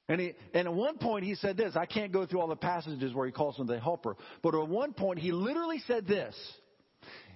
[0.09, 1.75] And, he, and at one point he said this.
[1.75, 4.17] I can't go through all the passages where he calls him the helper.
[4.41, 6.35] But at one point he literally said this.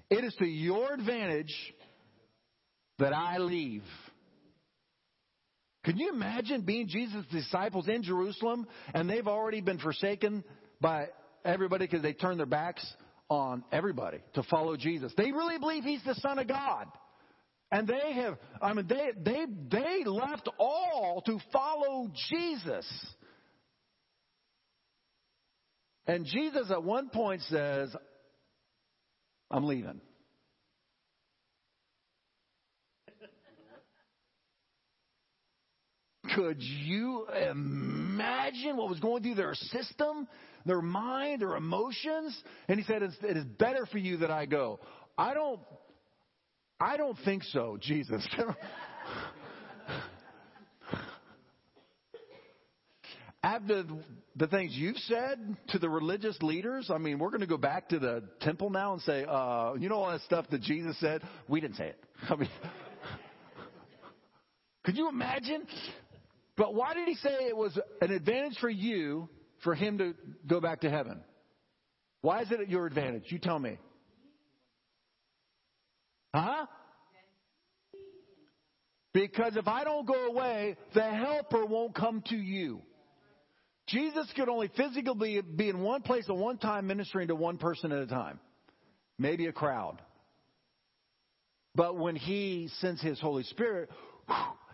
[0.09, 1.53] It is to your advantage
[2.97, 3.83] that I leave.
[5.85, 10.43] Can you imagine being Jesus' disciples in Jerusalem and they've already been forsaken
[10.81, 11.07] by
[11.45, 12.85] everybody because they turned their backs
[13.29, 15.13] on everybody to follow Jesus?
[15.15, 16.87] They really believe he's the Son of God.
[17.73, 22.85] And they have, I mean, they, they, they left all to follow Jesus.
[26.05, 27.89] And Jesus at one point says,
[29.49, 30.01] I'm leaving.
[36.35, 40.27] Could you imagine what was going through their system,
[40.67, 42.39] their mind, their emotions?
[42.67, 44.79] And he said, It is better for you that I go.
[45.17, 45.59] I don't
[46.83, 48.27] I don't think so, Jesus.
[53.41, 53.85] After
[54.35, 57.87] the things you've said to the religious leaders, I mean, we're going to go back
[57.89, 61.21] to the temple now and say, uh, you know all that stuff that Jesus said?
[61.47, 62.03] We didn't say it.
[62.29, 62.49] I mean,
[64.83, 65.65] could you imagine?
[66.57, 69.29] But why did he say it was an advantage for you
[69.63, 70.15] for him to
[70.47, 71.21] go back to heaven?
[72.19, 73.23] Why is it at your advantage?
[73.27, 73.77] You tell me.
[76.33, 76.65] Huh?
[79.13, 82.81] Because if I don't go away, the helper won't come to you.
[83.87, 87.91] Jesus could only physically be in one place at one time ministering to one person
[87.91, 88.39] at a time,
[89.19, 90.01] maybe a crowd.
[91.75, 93.89] But when he sends his Holy Spirit,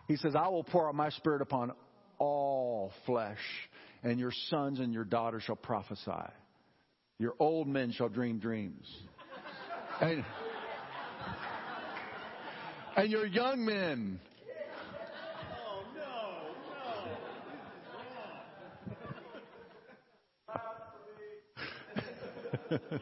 [0.08, 1.72] he says, I will pour out my spirit upon
[2.18, 3.40] all flesh,
[4.04, 6.12] and your sons and your daughters shall prophesy.
[7.18, 8.86] Your old men shall dream dreams.
[10.02, 10.24] And,
[13.02, 14.20] and your young men.
[22.70, 23.00] No, no.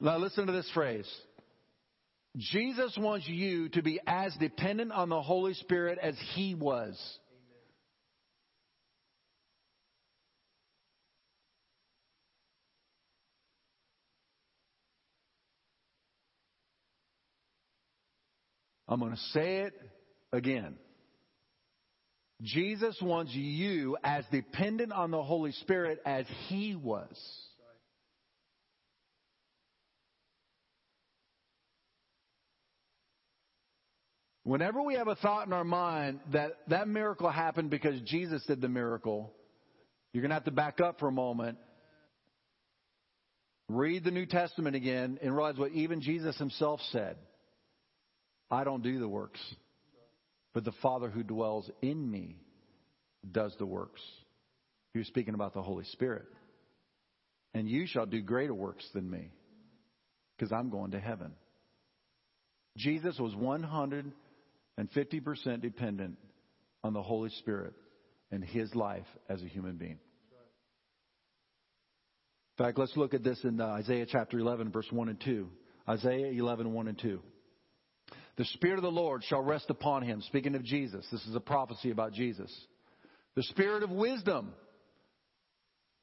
[0.00, 1.10] now listen to this phrase.
[2.36, 6.98] Jesus wants you to be as dependent on the Holy Spirit as He was.
[18.88, 19.74] I'm going to say it
[20.32, 20.76] again.
[22.42, 27.16] Jesus wants you as dependent on the Holy Spirit as He was.
[34.42, 38.60] Whenever we have a thought in our mind that that miracle happened because Jesus did
[38.60, 39.32] the miracle,
[40.12, 41.56] you're going to have to back up for a moment,
[43.70, 47.16] read the New Testament again, and realize what even Jesus himself said.
[48.50, 49.40] I don't do the works,
[50.52, 52.36] but the Father who dwells in me
[53.30, 54.00] does the works.
[54.92, 56.26] He was speaking about the Holy Spirit.
[57.54, 59.30] And you shall do greater works than me,
[60.36, 61.32] because I'm going to heaven.
[62.76, 64.12] Jesus was 150%
[65.62, 66.18] dependent
[66.82, 67.74] on the Holy Spirit
[68.32, 69.98] and his life as a human being.
[72.58, 75.48] In fact, let's look at this in uh, Isaiah chapter 11, verse 1 and 2.
[75.88, 77.20] Isaiah 11, 1 and 2.
[78.36, 80.20] The Spirit of the Lord shall rest upon him.
[80.22, 82.52] Speaking of Jesus, this is a prophecy about Jesus.
[83.36, 84.52] The Spirit of wisdom,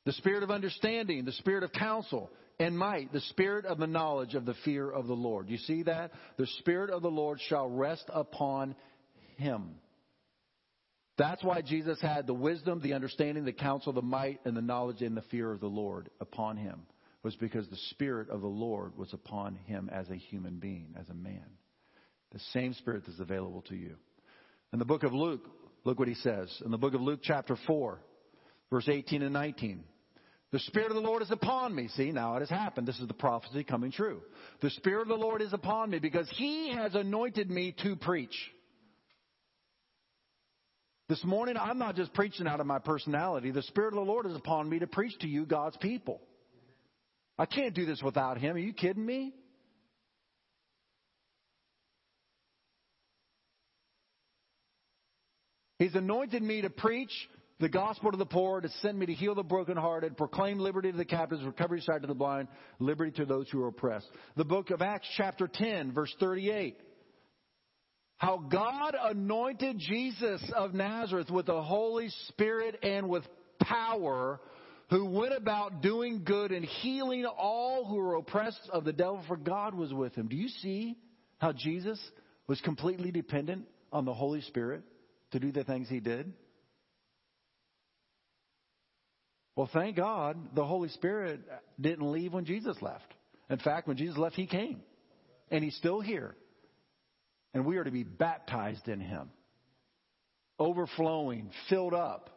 [0.06, 4.36] the Spirit of understanding, the Spirit of counsel and might, the Spirit of the knowledge
[4.36, 5.50] of the fear of the Lord.
[5.50, 6.12] You see that?
[6.38, 8.76] The Spirit of the Lord shall rest upon
[9.38, 9.76] him.
[11.18, 15.02] That's why Jesus had the wisdom, the understanding, the counsel, the might, and the knowledge
[15.02, 16.82] and the fear of the Lord upon him.
[17.24, 21.08] Was because the Spirit of the Lord was upon him as a human being, as
[21.10, 21.46] a man.
[22.32, 23.96] The same Spirit that's available to you.
[24.74, 25.46] In the book of Luke,
[25.84, 26.50] look what he says.
[26.64, 28.00] In the book of Luke, chapter 4,
[28.70, 29.84] verse 18 and 19.
[30.52, 31.88] The Spirit of the Lord is upon me.
[31.90, 32.88] See, now it has happened.
[32.88, 34.22] This is the prophecy coming true.
[34.62, 38.36] The Spirit of the Lord is upon me because He has anointed me to preach.
[41.08, 43.52] This morning, I'm not just preaching out of my personality.
[43.52, 46.22] The Spirit of the Lord is upon me to preach to you, God's people.
[47.38, 48.56] I can't do this without Him.
[48.56, 49.34] Are you kidding me?
[55.82, 57.10] He's anointed me to preach
[57.60, 60.98] the gospel to the poor, to send me to heal the brokenhearted, proclaim liberty to
[60.98, 64.06] the captives, recovery sight to the blind, liberty to those who are oppressed.
[64.36, 66.78] The book of Acts chapter 10 verse 38.
[68.18, 73.24] How God anointed Jesus of Nazareth with the Holy Spirit and with
[73.60, 74.40] power,
[74.92, 79.36] who went about doing good and healing all who were oppressed of the devil, for
[79.36, 80.28] God was with him.
[80.28, 80.96] Do you see
[81.40, 82.00] how Jesus
[82.46, 84.84] was completely dependent on the Holy Spirit?
[85.32, 86.34] To do the things he did?
[89.56, 91.42] Well, thank God the Holy Spirit
[91.80, 93.14] didn't leave when Jesus left.
[93.50, 94.82] In fact, when Jesus left, he came.
[95.50, 96.36] And he's still here.
[97.54, 99.30] And we are to be baptized in him,
[100.58, 102.30] overflowing, filled up.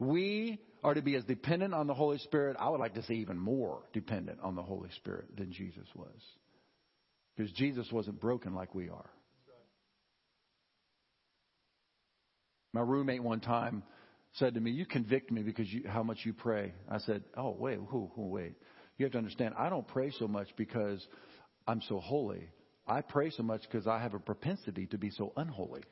[0.00, 2.56] We are to be as dependent on the Holy Spirit.
[2.58, 6.20] I would like to say even more dependent on the Holy Spirit than Jesus was.
[7.36, 9.10] Because Jesus wasn't broken like we are.
[12.76, 13.82] My roommate one time
[14.34, 17.56] said to me, "You convict me because you, how much you pray." I said, "Oh,
[17.58, 18.54] wait, who, who, wait.
[18.98, 19.54] You have to understand.
[19.56, 21.06] I don't pray so much because
[21.66, 22.50] I'm so holy.
[22.86, 25.84] I pray so much because I have a propensity to be so unholy."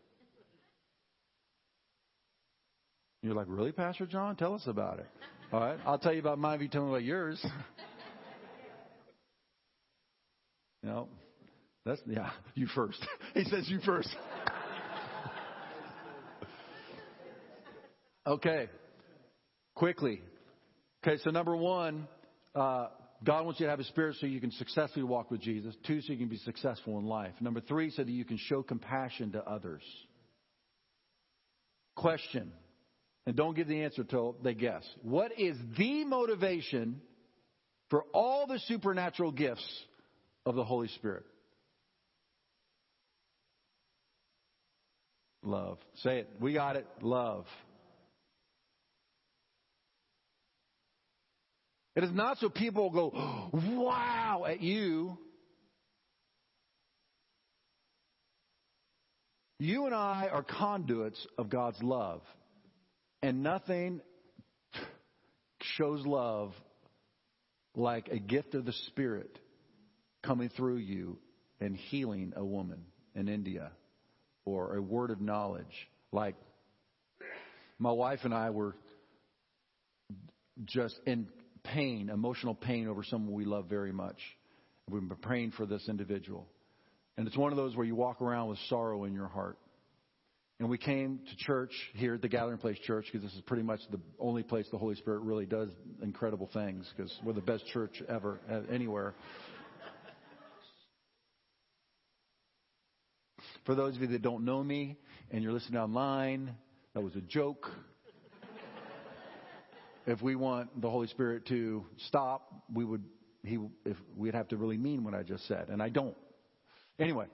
[3.22, 4.36] You're like, "Really, Pastor John?
[4.36, 5.08] Tell us about it."
[5.54, 6.56] All right, I'll tell you about mine.
[6.56, 7.44] If you tell me about yours.
[10.82, 11.08] You know,
[11.86, 13.02] that's, yeah, you first.
[13.32, 14.14] he says you first.
[18.26, 18.68] okay.
[19.74, 20.20] Quickly.
[21.06, 22.08] Okay, so number one,
[22.54, 22.86] uh,
[23.24, 25.74] God wants you to have a spirit so you can successfully walk with Jesus.
[25.86, 27.32] Two, so you can be successful in life.
[27.40, 29.82] Number three, so that you can show compassion to others.
[31.96, 32.52] Question,
[33.26, 34.82] and don't give the answer till they guess.
[35.02, 37.00] What is the motivation
[37.88, 39.66] for all the supernatural gifts
[40.44, 41.24] of the Holy Spirit?
[45.42, 45.78] Love.
[45.96, 46.30] Say it.
[46.40, 46.86] We got it.
[47.00, 47.46] Love.
[51.96, 53.10] It is not so people go,
[53.52, 55.16] wow, at you.
[59.60, 62.22] You and I are conduits of God's love.
[63.22, 64.00] And nothing
[65.62, 66.52] shows love
[67.76, 69.38] like a gift of the Spirit
[70.22, 71.18] coming through you
[71.60, 72.84] and healing a woman
[73.14, 73.70] in India
[74.44, 75.88] or a word of knowledge.
[76.12, 76.34] Like
[77.78, 78.76] my wife and I were
[80.66, 81.26] just in
[81.64, 84.18] pain, emotional pain over someone we love very much.
[84.90, 86.46] We've been praying for this individual.
[87.16, 89.58] And it's one of those where you walk around with sorrow in your heart.
[90.60, 93.64] And we came to church here at the Gathering Place Church because this is pretty
[93.64, 95.68] much the only place the Holy Spirit really does
[96.02, 98.38] incredible things because we're the best church ever,
[98.70, 99.14] anywhere.
[103.66, 104.96] For those of you that don't know me
[105.30, 106.54] and you're listening online,
[106.94, 107.66] that was a joke
[110.06, 113.02] if we want the Holy Spirit to stop, we would
[113.42, 116.16] he if we'd have to really mean what I just said, and I don't.
[116.98, 117.26] Anyway,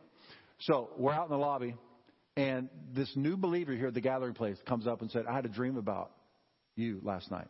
[0.60, 1.76] so we're out in the lobby,
[2.36, 5.44] and this new believer here at the gathering place comes up and said, "I had
[5.44, 6.12] a dream about
[6.76, 7.48] you last night."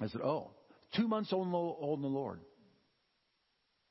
[0.00, 0.50] I said, "Oh,
[0.94, 2.40] two months old, old in the Lord."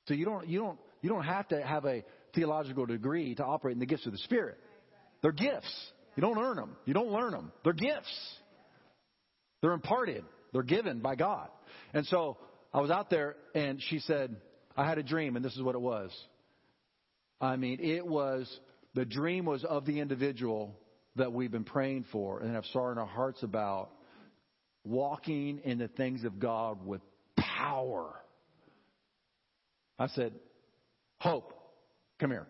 [0.07, 3.73] So you don't you don't you don't have to have a theological degree to operate
[3.73, 4.57] in the gifts of the Spirit.
[5.21, 5.91] They're gifts.
[6.15, 6.75] You don't earn them.
[6.85, 7.51] You don't learn them.
[7.63, 8.37] They're gifts.
[9.61, 10.23] They're imparted.
[10.53, 11.49] They're given by God.
[11.93, 12.37] And so
[12.73, 14.35] I was out there and she said,
[14.75, 16.11] I had a dream and this is what it was.
[17.39, 18.49] I mean, it was,
[18.93, 20.75] the dream was of the individual
[21.15, 23.89] that we've been praying for and have sorrow in our hearts about
[24.83, 27.01] walking in the things of God with
[27.35, 28.13] power.
[29.99, 30.33] I said,
[31.19, 31.53] Hope,
[32.19, 32.47] come here.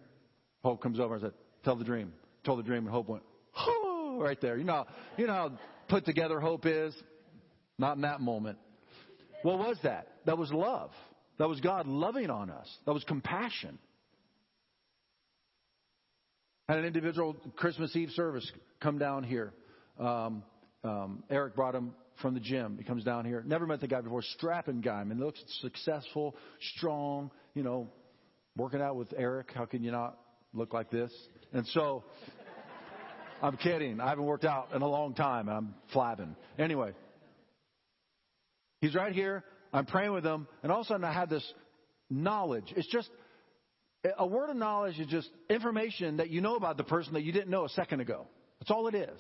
[0.64, 1.34] Hope comes over and said,
[1.64, 2.14] Tell the dream.
[2.43, 3.24] Told the dream and Hope went,
[3.58, 4.58] Oh, right there.
[4.58, 4.86] You know,
[5.18, 6.95] you know put together hope is?
[7.77, 8.57] Not in that moment.
[9.43, 10.07] What was that?
[10.25, 10.91] That was love.
[11.38, 12.67] That was God loving on us.
[12.85, 13.77] That was compassion.
[16.67, 18.49] Had an individual Christmas Eve service
[18.81, 19.53] come down here.
[19.99, 20.43] Um,
[20.83, 22.77] um, Eric brought him from the gym.
[22.77, 23.43] He comes down here.
[23.45, 24.21] Never met the guy before.
[24.21, 24.99] Strapping guy.
[24.99, 26.35] I mean, looks successful,
[26.75, 27.31] strong.
[27.53, 27.89] You know,
[28.55, 29.51] working out with Eric.
[29.53, 30.17] How can you not
[30.53, 31.11] look like this?
[31.53, 32.03] And so
[33.41, 33.99] I'm kidding.
[33.99, 35.49] I haven't worked out in a long time.
[35.49, 36.35] I'm flabbing.
[36.57, 36.93] Anyway,
[38.81, 39.43] he's right here.
[39.73, 41.45] I'm praying with him, and all of a sudden I have this
[42.09, 42.73] knowledge.
[42.75, 43.09] It's just
[44.17, 47.31] a word of knowledge is just information that you know about the person that you
[47.31, 48.27] didn't know a second ago.
[48.59, 49.19] That's all it is.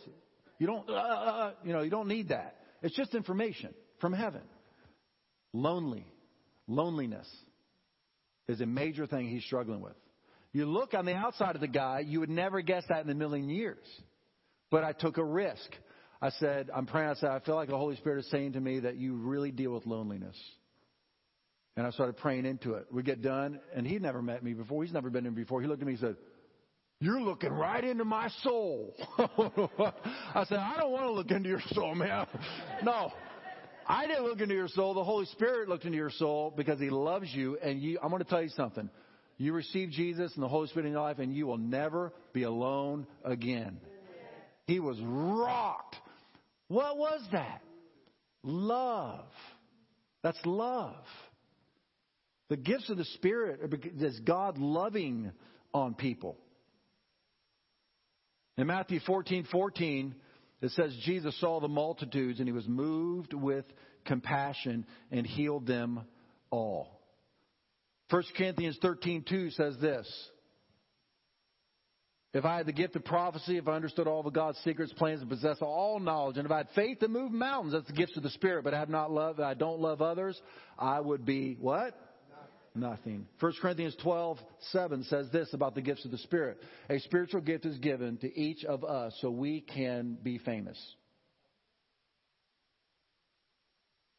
[0.59, 2.55] You don't, uh, uh, uh you know, you don't need that.
[2.81, 4.41] It's just information from heaven.
[5.53, 6.05] Lonely,
[6.67, 7.27] loneliness
[8.47, 9.95] is a major thing he's struggling with.
[10.57, 13.13] You look on the outside of the guy, you would never guess that in a
[13.13, 13.85] million years.
[14.71, 15.69] But I took a risk.
[16.19, 18.59] I said, I'm praying, I said, I feel like the Holy Spirit is saying to
[18.59, 20.35] me that you really deal with loneliness.
[21.75, 22.87] And I started praying into it.
[22.91, 24.83] We get done, and he'd never met me before.
[24.83, 25.61] He's never been in before.
[25.61, 26.15] He looked at me and said,
[27.01, 28.95] You're looking right into my soul.
[29.19, 32.25] I said, I don't want to look into your soul, man.
[32.81, 33.11] no.
[33.85, 34.95] I didn't look into your soul.
[34.95, 37.59] The Holy Spirit looked into your soul because He loves you.
[37.59, 38.89] And you, I'm going to tell you something.
[39.37, 42.43] You receive Jesus and the Holy Spirit in your life, and you will never be
[42.43, 43.79] alone again.
[44.65, 45.95] He was rocked.
[46.67, 47.61] What was that?
[48.43, 49.25] Love.
[50.23, 50.95] That's love.
[52.49, 53.61] The gifts of the Spirit
[53.99, 55.31] is God loving
[55.73, 56.37] on people.
[58.57, 60.15] In Matthew 14 14,
[60.61, 63.65] it says Jesus saw the multitudes and he was moved with
[64.05, 66.01] compassion and healed them
[66.49, 66.96] all.
[68.09, 70.29] 1 Corinthians 13:2 says this.
[72.33, 75.21] If I had the gift of prophecy, if I understood all of God's secrets, plans,
[75.21, 78.15] and possessed all knowledge, and if I had faith to move mountains, that's the gifts
[78.15, 80.39] of the Spirit, but I have not love, I don't love others,
[80.77, 81.99] I would be what?
[82.75, 83.27] Nothing.
[83.39, 84.37] 1 Corinthians 12,
[84.71, 86.59] 7 says this about the gifts of the Spirit.
[86.89, 90.77] A spiritual gift is given to each of us so we can be famous.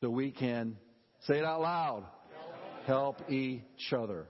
[0.01, 0.77] So we can
[1.21, 2.05] say it out loud
[2.89, 4.27] help each other.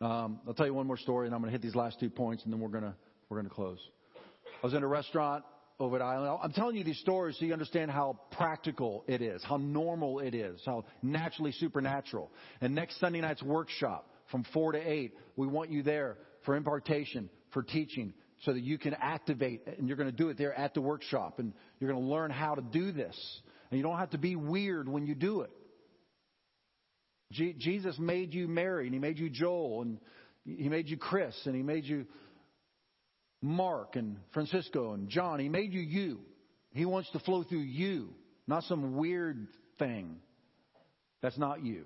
[0.00, 2.08] Um, I'll tell you one more story, and I'm going to hit these last two
[2.08, 2.94] points, and then we're going to
[3.28, 3.78] we're going to close.
[4.62, 5.44] I was in a restaurant
[5.80, 6.38] over at Island.
[6.42, 10.34] I'm telling you these stories so you understand how practical it is, how normal it
[10.34, 12.30] is, how naturally supernatural.
[12.60, 17.30] And next Sunday night's workshop from 4 to 8, we want you there for impartation,
[17.52, 20.74] for teaching, so that you can activate, and you're going to do it there at
[20.74, 23.16] the workshop, and you're going to learn how to do this.
[23.70, 25.50] And you don't have to be weird when you do it.
[27.58, 29.98] Jesus made you Mary, and He made you Joel, and
[30.44, 32.06] He made you Chris, and He made you
[33.40, 35.38] Mark, and Francisco, and John.
[35.38, 36.20] He made you you.
[36.72, 38.10] He wants to flow through you,
[38.46, 39.46] not some weird
[39.78, 40.16] thing.
[41.22, 41.84] That's not you.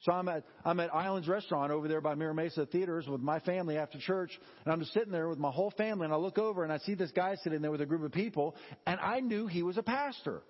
[0.00, 3.40] So I'm at I'm at Islands Restaurant over there by Mira Mesa Theaters with my
[3.40, 6.36] family after church, and I'm just sitting there with my whole family, and I look
[6.38, 8.54] over and I see this guy sitting there with a group of people,
[8.86, 10.42] and I knew he was a pastor.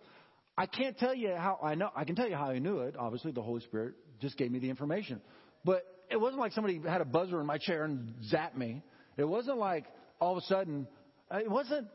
[0.57, 1.91] I can't tell you how I know.
[1.97, 2.95] I can tell you how I knew it.
[2.97, 5.21] Obviously, the Holy Spirit just gave me the information.
[5.65, 8.83] But it wasn't like somebody had a buzzer in my chair and zapped me.
[9.17, 9.85] It wasn't like
[10.21, 10.87] all of a sudden.
[11.31, 11.89] Uh, it wasn't.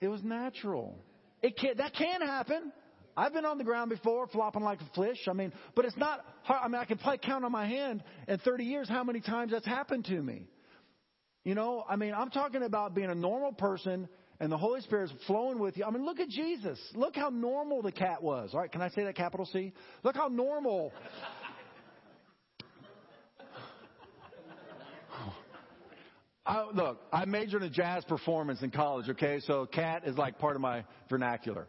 [0.00, 0.96] It was natural.
[1.42, 2.72] It can that can happen.
[3.16, 5.18] I've been on the ground before, flopping like a fish.
[5.28, 6.60] I mean, but it's not hard.
[6.64, 9.50] I mean, I can probably count on my hand in 30 years how many times
[9.50, 10.46] that's happened to me.
[11.44, 14.08] You know, I mean, I'm talking about being a normal person
[14.40, 15.84] and the Holy Spirit is flowing with you.
[15.84, 16.78] I mean, look at Jesus.
[16.94, 18.50] Look how normal the cat was.
[18.54, 19.74] All right, can I say that capital C?
[20.02, 20.92] Look how normal.
[26.46, 29.40] I, look, I majored in jazz performance in college, okay?
[29.46, 31.66] So cat is like part of my vernacular.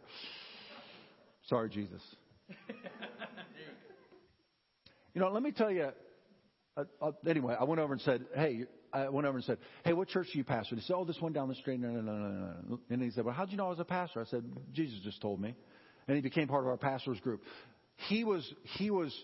[1.48, 2.00] Sorry, Jesus.
[5.12, 5.90] you know, let me tell you.
[6.74, 9.92] Uh, uh, anyway, I went over and said, "Hey, I went over and said, "Hey,
[9.92, 12.00] what church do you pastor?" He said, "Oh, this one down the street." No, no,
[12.00, 12.80] no, no, no.
[12.90, 15.20] And he said, "Well, how'd you know I was a pastor?" I said, "Jesus just
[15.20, 15.54] told me."
[16.08, 17.42] And he became part of our pastors group.
[18.08, 19.16] He was he was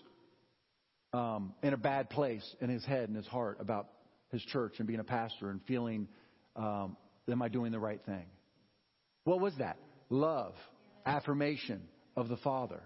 [1.13, 3.89] um, in a bad place in his head and his heart about
[4.31, 6.07] his church and being a pastor and feeling,
[6.55, 6.97] um,
[7.29, 8.25] "Am I doing the right thing?"
[9.25, 9.77] What was that?
[10.09, 10.53] Love,
[11.05, 11.81] affirmation
[12.15, 12.81] of the Father.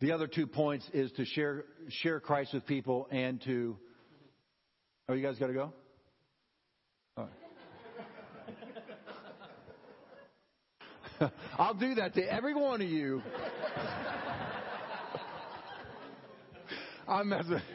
[0.00, 3.78] The other two points is to share share Christ with people and to.
[5.08, 5.72] Oh, you guys got to go.
[7.16, 7.28] Right.
[11.58, 13.22] I'll do that to every one of you.
[17.08, 17.60] I'm messing.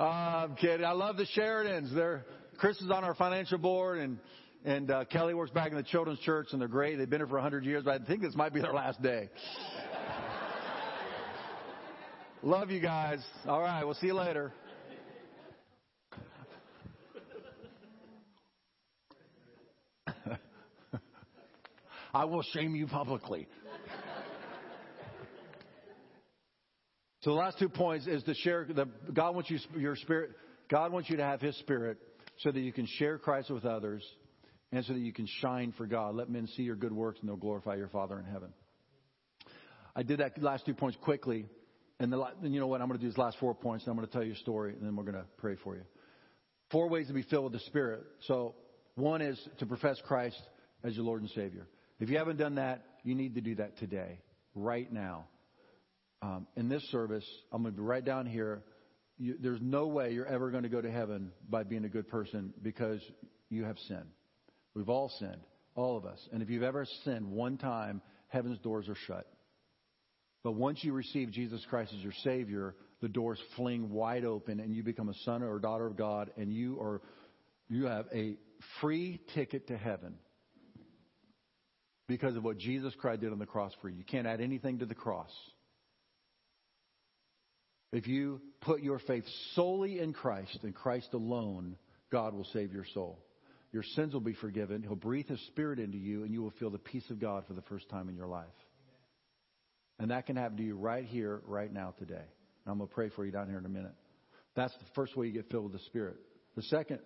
[0.00, 0.86] Uh, I'm kidding.
[0.86, 1.92] I love the Sheridans.
[1.92, 2.24] They're
[2.58, 4.18] Chris is on our financial board, and
[4.64, 6.98] and uh, Kelly works back in the children's church, and they're great.
[6.98, 9.28] They've been here for 100 years, but I think this might be their last day.
[12.44, 13.18] Love you guys.
[13.48, 14.52] All right, we'll see you later.
[22.14, 23.48] I will shame you publicly.
[27.22, 30.30] So the last two points is to share the God wants you your spirit
[30.70, 31.98] God wants you to have his spirit
[32.38, 34.04] so that you can share Christ with others
[34.70, 36.14] and so that you can shine for God.
[36.14, 38.52] Let men see your good works and they'll glorify your Father in heaven.
[39.96, 41.46] I did that last two points quickly
[42.00, 42.80] and, the, you know what?
[42.80, 44.36] I'm going to do these last four points, and I'm going to tell you a
[44.36, 45.82] story, and then we're going to pray for you.
[46.70, 48.04] Four ways to be filled with the Spirit.
[48.26, 48.54] So,
[48.94, 50.40] one is to profess Christ
[50.84, 51.66] as your Lord and Savior.
[52.00, 54.20] If you haven't done that, you need to do that today,
[54.54, 55.26] right now.
[56.20, 58.62] Um, in this service, I'm going to be right down here.
[59.18, 62.08] You, there's no way you're ever going to go to heaven by being a good
[62.08, 63.00] person because
[63.50, 64.10] you have sinned.
[64.74, 65.40] We've all sinned,
[65.74, 66.18] all of us.
[66.32, 69.26] And if you've ever sinned one time, heaven's doors are shut.
[70.48, 74.74] But once you receive Jesus Christ as your Savior, the doors fling wide open and
[74.74, 77.02] you become a son or daughter of God and you are
[77.68, 78.38] you have a
[78.80, 80.14] free ticket to heaven
[82.06, 83.98] because of what Jesus Christ did on the cross for you.
[83.98, 85.30] You can't add anything to the cross.
[87.92, 89.24] If you put your faith
[89.54, 91.76] solely in Christ and Christ alone,
[92.10, 93.22] God will save your soul.
[93.70, 94.82] Your sins will be forgiven.
[94.82, 97.52] He'll breathe His Spirit into you, and you will feel the peace of God for
[97.52, 98.46] the first time in your life.
[99.98, 102.14] And that can happen to you right here, right now, today.
[102.14, 103.94] And I'm going to pray for you down here in a minute.
[104.54, 106.16] That's the first way you get filled with the Spirit.
[106.56, 107.00] The second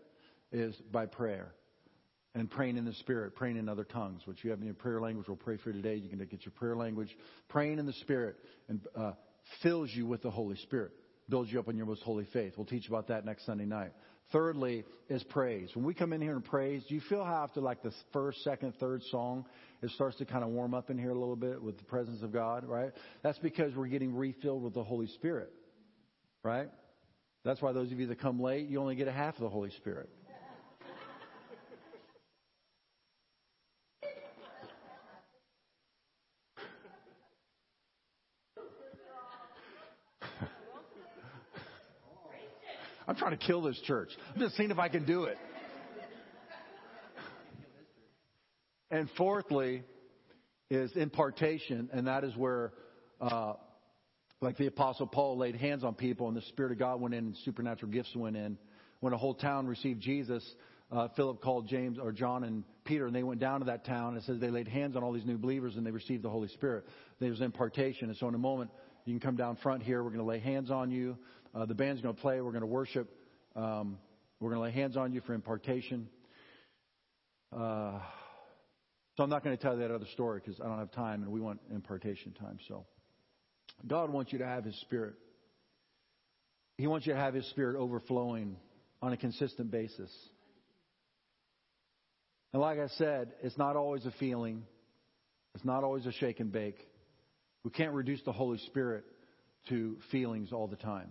[0.52, 1.54] is by prayer
[2.34, 5.00] and praying in the Spirit, praying in other tongues, which you have in your prayer
[5.00, 5.28] language.
[5.28, 5.96] We'll pray for you today.
[5.96, 7.14] You can get your prayer language.
[7.48, 8.36] Praying in the Spirit
[8.68, 9.12] and uh,
[9.62, 10.92] fills you with the Holy Spirit,
[11.28, 12.54] builds you up in your most holy faith.
[12.56, 13.92] We'll teach about that next Sunday night.
[14.30, 15.70] Thirdly is praise.
[15.74, 18.42] When we come in here and praise, do you feel how after like the first,
[18.44, 19.44] second, third song,
[19.82, 22.22] it starts to kind of warm up in here a little bit with the presence
[22.22, 22.92] of God, right?
[23.22, 25.52] That's because we're getting refilled with the Holy Spirit,
[26.42, 26.68] right?
[27.44, 29.50] That's why those of you that come late, you only get a half of the
[29.50, 30.08] Holy Spirit.
[43.08, 44.10] I'm trying to kill this church.
[44.34, 45.38] I'm just seeing if I can do it.
[48.90, 49.84] And fourthly
[50.70, 52.72] is impartation, and that is where,
[53.20, 53.54] uh,
[54.40, 57.26] like the Apostle Paul laid hands on people, and the Spirit of God went in,
[57.26, 58.58] and supernatural gifts went in.
[58.98, 60.44] When a whole town received Jesus,
[60.90, 64.14] uh, Philip called James or John and Peter, and they went down to that town.
[64.14, 66.30] And it says they laid hands on all these new believers, and they received the
[66.30, 66.84] Holy Spirit.
[67.20, 68.72] There was impartation, and so in a moment
[69.04, 70.02] you can come down front here.
[70.02, 71.16] We're going to lay hands on you.
[71.54, 72.40] Uh, the band's going to play.
[72.40, 73.10] We're going to worship.
[73.56, 73.98] Um,
[74.40, 76.08] we're going to lay hands on you for impartation.
[77.52, 77.98] Uh,
[79.16, 81.22] so I'm not going to tell you that other story because I don't have time,
[81.22, 82.58] and we want impartation time.
[82.68, 82.86] So
[83.86, 85.14] God wants you to have His Spirit.
[86.78, 88.56] He wants you to have His Spirit overflowing
[89.02, 90.10] on a consistent basis.
[92.52, 94.64] And like I said, it's not always a feeling.
[95.54, 96.78] It's not always a shake and bake.
[97.64, 99.04] We can't reduce the Holy Spirit
[99.68, 101.10] to feelings all the time.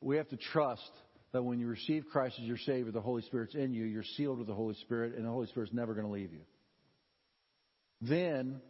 [0.00, 0.90] We have to trust
[1.32, 4.38] that when you receive Christ as your Savior, the Holy Spirit's in you, you're sealed
[4.38, 6.40] with the Holy Spirit, and the Holy Spirit's never going to leave you.
[8.00, 8.60] Then,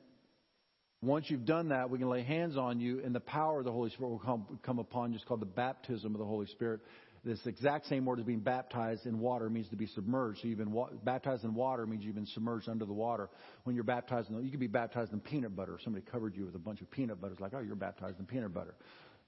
[1.03, 3.73] once you've done that, we can lay hands on you, and the power of the
[3.73, 5.17] Holy Spirit will come, come upon you.
[5.17, 6.81] It's called the baptism of the Holy Spirit.
[7.29, 10.41] This exact same word as being baptized in water means to be submerged.
[10.41, 13.29] So you've been wa- baptized in water means you've been submerged under the water.
[13.65, 15.79] When you're baptized, in, you could be baptized in peanut butter.
[15.85, 17.35] Somebody covered you with a bunch of peanut butter.
[17.35, 18.75] It's like, oh, you're baptized in peanut butter.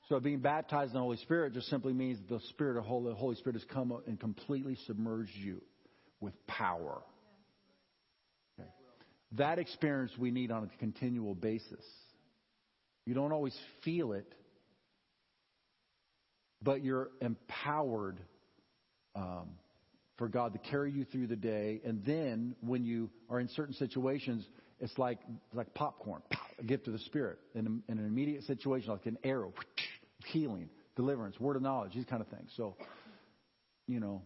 [0.09, 3.17] So being baptized in the Holy Spirit just simply means the Spirit of Holy, the
[3.17, 5.61] Holy Spirit has come and completely submerged you
[6.21, 7.03] with power.
[9.33, 11.85] That experience we need on a continual basis.
[13.05, 14.35] You don't always feel it,
[16.63, 18.21] but you're empowered
[19.15, 19.49] um,
[20.17, 21.81] for God to carry you through the day.
[21.85, 24.47] And then when you are in certain situations,
[24.79, 25.19] it's like
[25.53, 26.23] like popcorn,
[26.59, 27.39] a gift of the Spirit.
[27.55, 29.53] In, in an immediate situation, like an arrow,
[30.27, 32.51] healing, deliverance, word of knowledge, these kind of things.
[32.57, 32.77] So,
[33.87, 34.23] you know,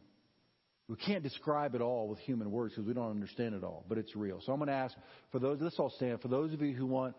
[0.88, 3.96] we can't describe it all with human words because we don't understand it all, but
[3.96, 4.40] it's real.
[4.44, 4.94] So I'm going to ask
[5.32, 6.20] for those, let's all stand.
[6.20, 7.14] For those of you who want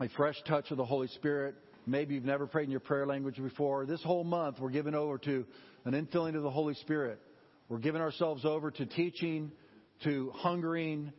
[0.00, 1.54] a fresh touch of the Holy Spirit,
[1.86, 5.18] maybe you've never prayed in your prayer language before, this whole month we're giving over
[5.18, 5.44] to
[5.84, 7.20] an infilling of the Holy Spirit.
[7.68, 9.52] We're giving ourselves over to teaching,
[10.04, 11.12] to hungering,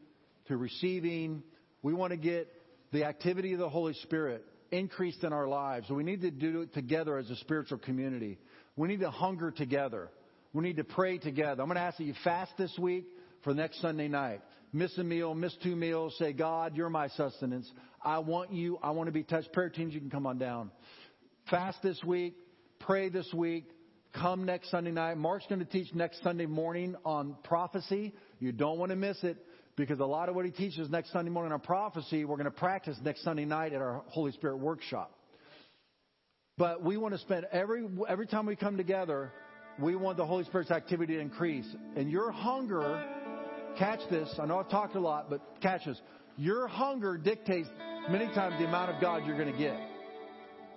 [0.47, 1.43] to receiving.
[1.82, 2.47] We want to get
[2.91, 5.89] the activity of the Holy Spirit increased in our lives.
[5.89, 8.39] We need to do it together as a spiritual community.
[8.76, 10.09] We need to hunger together.
[10.53, 11.61] We need to pray together.
[11.61, 13.05] I'm going to ask that you fast this week
[13.43, 14.41] for next Sunday night.
[14.76, 16.16] Miss a meal, miss two meals.
[16.18, 17.72] Say, God, you're my sustenance.
[18.04, 18.80] I want you.
[18.82, 19.54] I want to be touched.
[19.54, 20.72] Prayer teams, you can come on down.
[21.52, 22.34] Fast this week.
[22.80, 23.70] Pray this week.
[24.20, 25.18] Come next Sunday night.
[25.18, 28.14] Mark's going to teach next Sunday morning on prophecy.
[28.40, 29.38] You don't want to miss it
[29.76, 32.52] because a lot of what he teaches next Sunday morning on prophecy, we're going to
[32.52, 35.18] practice next Sunday night at our Holy Spirit workshop.
[36.58, 39.32] But we want to spend every every time we come together,
[39.80, 41.68] we want the Holy Spirit's activity to increase.
[41.96, 43.04] And your hunger,
[43.78, 46.00] catch this, I know I've talked a lot, but catch this.
[46.38, 47.70] Your hunger dictates
[48.10, 49.78] many times the amount of God you're going to get.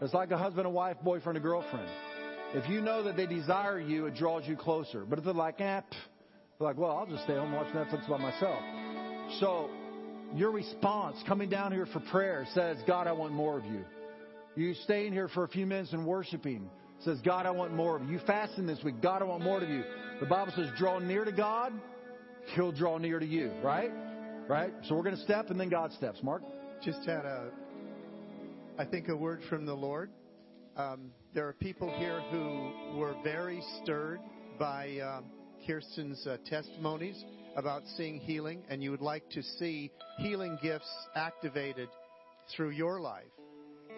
[0.03, 1.89] It's like a husband and wife, boyfriend and girlfriend.
[2.55, 5.05] If you know that they desire you, it draws you closer.
[5.05, 8.09] But if they're like, eh, they're like, well, I'll just stay home and watch Netflix
[8.09, 8.61] by myself.
[9.41, 9.71] So,
[10.35, 13.85] your response coming down here for prayer says, God, I want more of you.
[14.55, 16.69] You staying here for a few minutes and worshiping
[17.05, 18.13] says, God, I want more of you.
[18.13, 19.03] You fasting this week.
[19.03, 19.83] God, I want more of you.
[20.21, 21.73] The Bible says, draw near to God,
[22.55, 23.91] He'll draw near to you, right?
[24.49, 24.73] Right?
[24.85, 26.21] So we're going to step and then God steps.
[26.23, 26.43] Mark?
[26.83, 27.51] Just had a,
[28.79, 30.11] I think, a word from the Lord.
[30.77, 34.21] Um, there are people here who were very stirred
[34.59, 35.25] by um,
[35.67, 37.23] Kirsten's uh, testimonies
[37.57, 41.89] about seeing healing, and you would like to see healing gifts activated
[42.55, 43.25] through your life.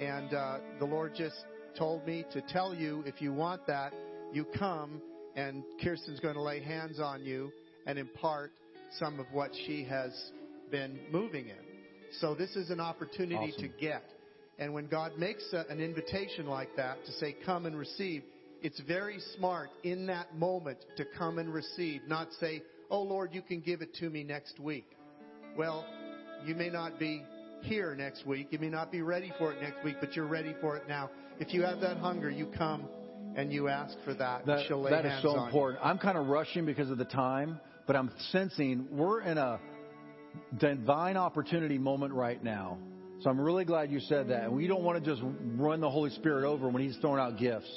[0.01, 1.37] And uh, the Lord just
[1.77, 3.93] told me to tell you if you want that,
[4.33, 5.03] you come
[5.35, 7.53] and Kirsten's going to lay hands on you
[7.89, 8.53] and impart
[8.99, 10.13] some of what she has
[10.71, 11.57] been moving in.
[12.21, 13.63] So this is an opportunity Awesome.
[13.63, 14.05] to get.
[14.59, 18.23] And when God makes a, an invitation like that to say, come and receive,
[18.63, 23.43] it's very smart in that moment to come and receive, not say, oh Lord, you
[23.43, 24.87] can give it to me next week.
[25.57, 25.85] Well,
[26.45, 27.25] you may not be
[27.63, 28.49] here next week.
[28.51, 31.11] You may not be ready for it next week, but you're ready for it now.
[31.41, 32.89] If you have that hunger, you come
[33.37, 34.47] and you ask for that.
[34.47, 35.45] That, that is so on you.
[35.47, 35.81] important.
[35.85, 39.59] I'm kind of rushing because of the time, but I'm sensing we're in a
[40.59, 42.79] divine opportunity moment right now.
[43.23, 44.45] So I'm really glad you said that.
[44.45, 45.23] And we don't want to just
[45.57, 47.69] run the Holy Spirit over when He's throwing out gifts.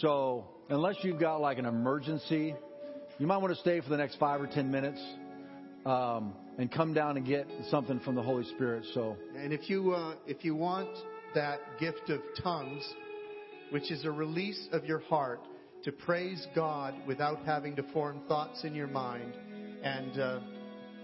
[0.00, 2.56] So unless you've got like an emergency,
[3.18, 5.00] you might want to stay for the next five or ten minutes
[5.84, 8.84] um, and come down and get something from the Holy Spirit.
[8.94, 10.88] So And if you uh, if you want
[11.34, 12.82] that gift of tongues,
[13.70, 15.40] which is a release of your heart,
[15.84, 19.34] to praise God without having to form thoughts in your mind
[19.82, 20.40] and uh,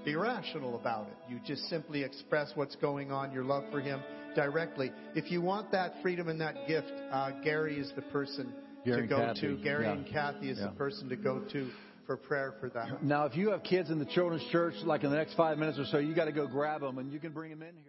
[0.05, 1.17] be rational about it.
[1.33, 4.01] You just simply express what's going on, your love for Him
[4.37, 4.93] directly.
[5.15, 8.53] If you want that freedom and that gift, uh, Gary is the person
[8.85, 9.41] Gary to go Kathy.
[9.41, 9.57] to.
[9.63, 9.93] Gary Yeah.
[9.93, 10.67] and Kathy is Yeah.
[10.69, 11.71] the person to go to
[12.07, 13.03] for prayer for that.
[13.03, 15.79] Now, if you have kids in the children's church, like in the next five minutes
[15.79, 17.85] or so, you got to go grab them and you can bring them in here.